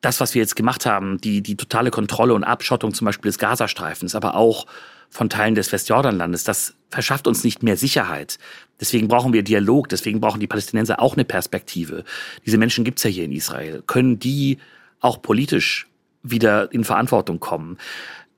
das, 0.00 0.20
was 0.20 0.34
wir 0.34 0.40
jetzt 0.40 0.56
gemacht 0.56 0.86
haben, 0.86 1.20
die, 1.20 1.42
die 1.42 1.56
totale 1.56 1.90
Kontrolle 1.90 2.32
und 2.32 2.44
Abschottung 2.44 2.94
zum 2.94 3.04
Beispiel 3.04 3.28
des 3.28 3.38
Gazastreifens, 3.38 4.14
aber 4.14 4.36
auch 4.36 4.66
von 5.10 5.28
Teilen 5.28 5.54
des 5.54 5.72
Westjordanlandes. 5.72 6.44
Das 6.44 6.74
verschafft 6.90 7.26
uns 7.26 7.44
nicht 7.44 7.62
mehr 7.62 7.76
Sicherheit. 7.76 8.38
Deswegen 8.80 9.08
brauchen 9.08 9.32
wir 9.32 9.42
Dialog, 9.42 9.88
deswegen 9.88 10.20
brauchen 10.20 10.40
die 10.40 10.46
Palästinenser 10.46 11.00
auch 11.00 11.14
eine 11.14 11.24
Perspektive. 11.24 12.04
Diese 12.46 12.58
Menschen 12.58 12.84
gibt's 12.84 13.02
ja 13.02 13.10
hier 13.10 13.24
in 13.24 13.32
Israel. 13.32 13.82
Können 13.86 14.18
die 14.18 14.58
auch 15.00 15.20
politisch 15.20 15.86
wieder 16.22 16.72
in 16.72 16.84
Verantwortung 16.84 17.40
kommen? 17.40 17.78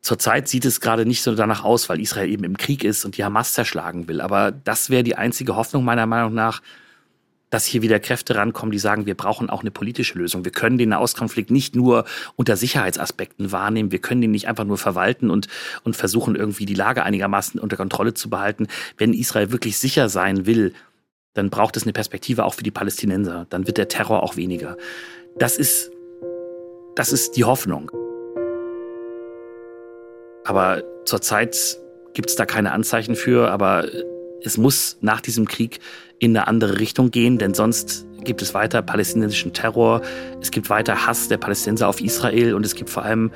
Zurzeit 0.01 0.49
sieht 0.49 0.65
es 0.65 0.81
gerade 0.81 1.05
nicht 1.05 1.23
so 1.23 1.35
danach 1.35 1.63
aus, 1.63 1.89
weil 1.91 2.01
Israel 2.01 2.31
eben 2.31 2.45
im 2.45 2.57
Krieg 2.57 2.85
ist 2.85 3.05
und 3.05 3.19
die 3.19 3.25
Hamas 3.25 3.53
zerschlagen 3.53 4.09
will. 4.09 4.23
Aber 4.23 4.51
das 4.51 4.89
wäre 4.89 5.03
die 5.03 5.17
einzige 5.17 5.57
Hoffnung 5.57 5.85
meiner 5.85 6.07
Meinung 6.07 6.33
nach, 6.33 6.63
dass 7.51 7.65
hier 7.65 7.83
wieder 7.83 7.99
Kräfte 7.99 8.37
rankommen, 8.37 8.71
die 8.71 8.79
sagen, 8.79 9.07
wir 9.07 9.17
brauchen 9.17 9.51
auch 9.51 9.61
eine 9.61 9.73
politische 9.73 10.17
Lösung. 10.17 10.45
Wir 10.45 10.53
können 10.53 10.79
den 10.79 10.91
Nahostkonflikt 10.91 11.51
nicht 11.51 11.75
nur 11.75 12.05
unter 12.37 12.57
Sicherheitsaspekten 12.57 13.53
wahrnehmen. 13.53 13.91
Wir 13.91 13.99
können 13.99 14.23
ihn 14.23 14.31
nicht 14.31 14.49
einfach 14.49 14.65
nur 14.65 14.79
verwalten 14.79 15.31
und, 15.31 15.49
und 15.83 15.97
versuchen, 15.97 16.37
irgendwie 16.37 16.65
die 16.65 16.75
Lage 16.75 17.03
einigermaßen 17.03 17.61
unter 17.61 17.77
Kontrolle 17.77 18.15
zu 18.15 18.31
behalten. 18.31 18.69
Wenn 18.97 19.13
Israel 19.13 19.51
wirklich 19.51 19.79
sicher 19.79 20.09
sein 20.09 20.47
will, 20.47 20.73
dann 21.35 21.51
braucht 21.51 21.77
es 21.77 21.83
eine 21.83 21.93
Perspektive 21.93 22.45
auch 22.45 22.55
für 22.55 22.63
die 22.63 22.71
Palästinenser. 22.71 23.47
Dann 23.51 23.67
wird 23.67 23.79
der 23.79 23.89
Terror 23.89 24.23
auch 24.23 24.37
weniger. 24.37 24.77
Das 25.37 25.59
ist, 25.59 25.91
das 26.95 27.13
ist 27.13 27.37
die 27.37 27.45
Hoffnung. 27.45 27.91
Aber 30.45 30.83
zurzeit 31.05 31.57
gibt 32.15 32.31
es 32.31 32.37
da 32.37 32.47
keine 32.47 32.73
Anzeichen 32.73 33.15
für, 33.15 33.51
aber 33.51 33.87
es 34.45 34.57
muss 34.57 34.99
nach 35.01 35.21
diesem 35.21 35.47
Krieg 35.47 35.81
in 36.19 36.37
eine 36.37 36.47
andere 36.49 36.79
Richtung 36.79 37.11
gehen, 37.11 37.39
denn 37.39 37.55
sonst 37.55 38.07
gibt 38.25 38.43
es 38.43 38.55
weiter 38.55 38.83
palästinensischen 38.83 39.53
Terror, 39.53 40.03
es 40.41 40.51
gibt 40.51 40.69
weiter 40.71 41.07
Hass 41.07 41.29
der 41.29 41.39
Palästinenser 41.39 41.89
auf 41.89 42.01
Israel 42.01 42.55
und 42.55 42.67
es 42.67 42.75
gibt 42.75 42.91
vor 42.91 43.05
allem 43.05 43.31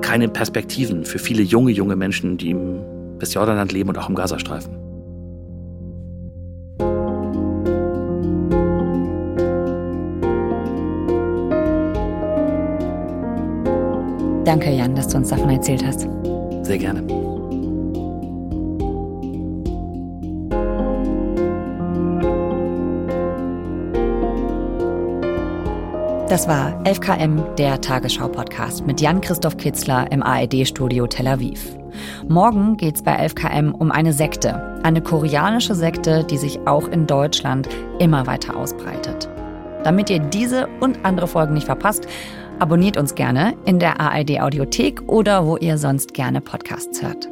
keine 0.00 0.28
Perspektiven 0.28 1.04
für 1.04 1.18
viele 1.18 1.42
junge, 1.42 1.72
junge 1.72 1.96
Menschen, 1.96 2.38
die 2.38 2.50
im 2.50 2.80
Westjordanland 3.18 3.72
leben 3.72 3.90
und 3.90 3.98
auch 3.98 4.08
im 4.08 4.14
Gazastreifen. 4.14 4.82
Danke, 14.44 14.70
Jan, 14.70 14.96
dass 14.96 15.08
du 15.08 15.18
uns 15.18 15.28
davon 15.28 15.50
erzählt 15.50 15.84
hast. 15.86 16.08
Sehr 16.62 16.78
gerne. 16.78 17.31
Das 26.32 26.48
war 26.48 26.82
11KM, 26.84 27.56
der 27.56 27.78
Tagesschau-Podcast 27.78 28.86
mit 28.86 29.02
Jan-Christoph 29.02 29.58
Kitzler 29.58 30.10
im 30.10 30.22
ARD-Studio 30.22 31.06
Tel 31.06 31.26
Aviv. 31.26 31.76
Morgen 32.26 32.78
geht 32.78 32.94
es 32.94 33.02
bei 33.02 33.22
11KM 33.22 33.72
um 33.72 33.92
eine 33.92 34.14
Sekte, 34.14 34.80
eine 34.82 35.02
koreanische 35.02 35.74
Sekte, 35.74 36.24
die 36.24 36.38
sich 36.38 36.58
auch 36.66 36.88
in 36.88 37.06
Deutschland 37.06 37.68
immer 37.98 38.26
weiter 38.26 38.56
ausbreitet. 38.56 39.28
Damit 39.84 40.08
ihr 40.08 40.20
diese 40.20 40.68
und 40.80 41.04
andere 41.04 41.26
Folgen 41.26 41.52
nicht 41.52 41.66
verpasst, 41.66 42.06
abonniert 42.58 42.96
uns 42.96 43.14
gerne 43.14 43.54
in 43.66 43.78
der 43.78 44.00
ARD-Audiothek 44.00 45.02
oder 45.08 45.46
wo 45.46 45.58
ihr 45.58 45.76
sonst 45.76 46.14
gerne 46.14 46.40
Podcasts 46.40 47.02
hört. 47.02 47.28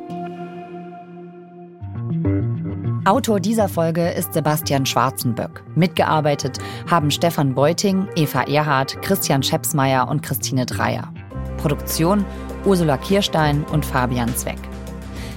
Autor 3.07 3.41
dieser 3.41 3.69
Folge 3.69 4.11
ist 4.11 4.35
Sebastian 4.35 4.85
Schwarzenböck. 4.85 5.63
Mitgearbeitet 5.75 6.59
haben 6.91 7.11
Stefan 7.11 7.55
Beuting, 7.55 8.07
Eva 8.15 8.43
Erhardt, 8.43 9.01
Christian 9.01 9.43
Schepsmeier 9.43 10.07
und 10.09 10.23
Christine 10.23 10.67
Dreier. 10.67 11.13
Produktion 11.57 12.27
Ursula 12.67 12.99
Kirstein 12.99 13.65
und 13.73 13.87
Fabian 13.87 14.35
Zweck. 14.37 14.59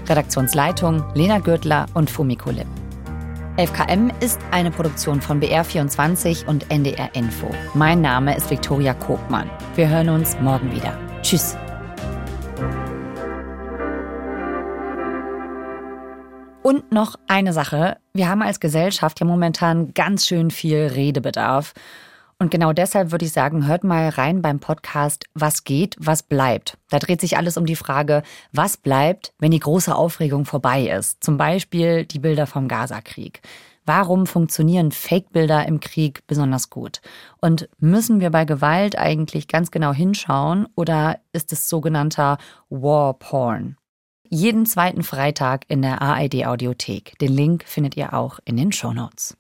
Redaktionsleitung 0.10 1.04
Lena 1.14 1.40
Gürtler 1.40 1.86
und 1.94 2.12
Fumiko 2.12 2.52
Lipp. 2.52 2.68
11KM 3.58 4.12
ist 4.22 4.40
eine 4.52 4.72
Produktion 4.72 5.22
von 5.22 5.40
BR24 5.42 6.48
und 6.48 6.70
NDR 6.70 7.16
Info. 7.16 7.48
Mein 7.76 8.02
Name 8.02 8.36
ist 8.36 8.50
Viktoria 8.50 8.94
Kobmann. 8.94 9.50
Wir 9.76 9.88
hören 9.88 10.10
uns 10.10 10.36
morgen 10.42 10.72
wieder. 10.74 10.98
Tschüss. 11.22 11.56
Und 16.64 16.94
noch 16.94 17.18
eine 17.28 17.52
Sache. 17.52 17.98
Wir 18.14 18.30
haben 18.30 18.42
als 18.42 18.62
Gesellschaft 18.62 19.20
ja 19.20 19.26
momentan 19.26 19.94
ganz 19.94 20.26
schön 20.26 20.50
viel 20.50 20.88
Redebedarf. 20.88 21.74
Und 22.40 22.52
genau 22.52 22.72
deshalb 22.72 23.12
würde 23.12 23.26
ich 23.26 23.34
sagen, 23.34 23.68
hört 23.68 23.84
mal 23.84 24.08
rein 24.08 24.42
beim 24.42 24.62
Podcast 24.62 25.26
Was 25.34 25.66
geht, 25.66 25.98
was 26.00 26.24
bleibt. 26.24 26.78
Da 26.90 27.00
dreht 27.00 27.20
sich 27.20 27.36
alles 27.36 27.58
um 27.58 27.66
die 27.66 27.76
Frage, 27.76 28.24
was 28.54 28.78
bleibt, 28.78 29.34
wenn 29.40 29.52
die 29.52 29.60
große 29.60 29.94
Aufregung 29.94 30.46
vorbei 30.46 30.88
ist. 30.88 31.22
Zum 31.22 31.36
Beispiel 31.36 32.06
die 32.06 32.20
Bilder 32.20 32.48
vom 32.48 32.70
Gazakrieg. 32.70 33.42
Warum 33.86 34.26
funktionieren 34.26 34.94
Fake-Bilder 34.94 35.68
im 35.68 35.82
Krieg 35.82 36.26
besonders 36.28 36.70
gut? 36.70 37.02
Und 37.42 37.68
müssen 37.80 38.22
wir 38.22 38.30
bei 38.30 38.46
Gewalt 38.46 38.98
eigentlich 38.98 39.50
ganz 39.50 39.70
genau 39.70 39.92
hinschauen 39.92 40.68
oder 40.76 41.20
ist 41.34 41.52
es 41.52 41.68
sogenannter 41.68 42.38
War 42.70 43.16
Porn? 43.16 43.76
Jeden 44.34 44.66
zweiten 44.66 45.04
Freitag 45.04 45.66
in 45.68 45.82
der 45.82 46.02
ARD 46.02 46.46
Audiothek. 46.46 47.18
Den 47.20 47.32
Link 47.32 47.64
findet 47.66 47.96
ihr 47.96 48.14
auch 48.14 48.40
in 48.46 48.58
den 48.58 48.72
Show 48.72 48.92
Notes. 48.92 49.38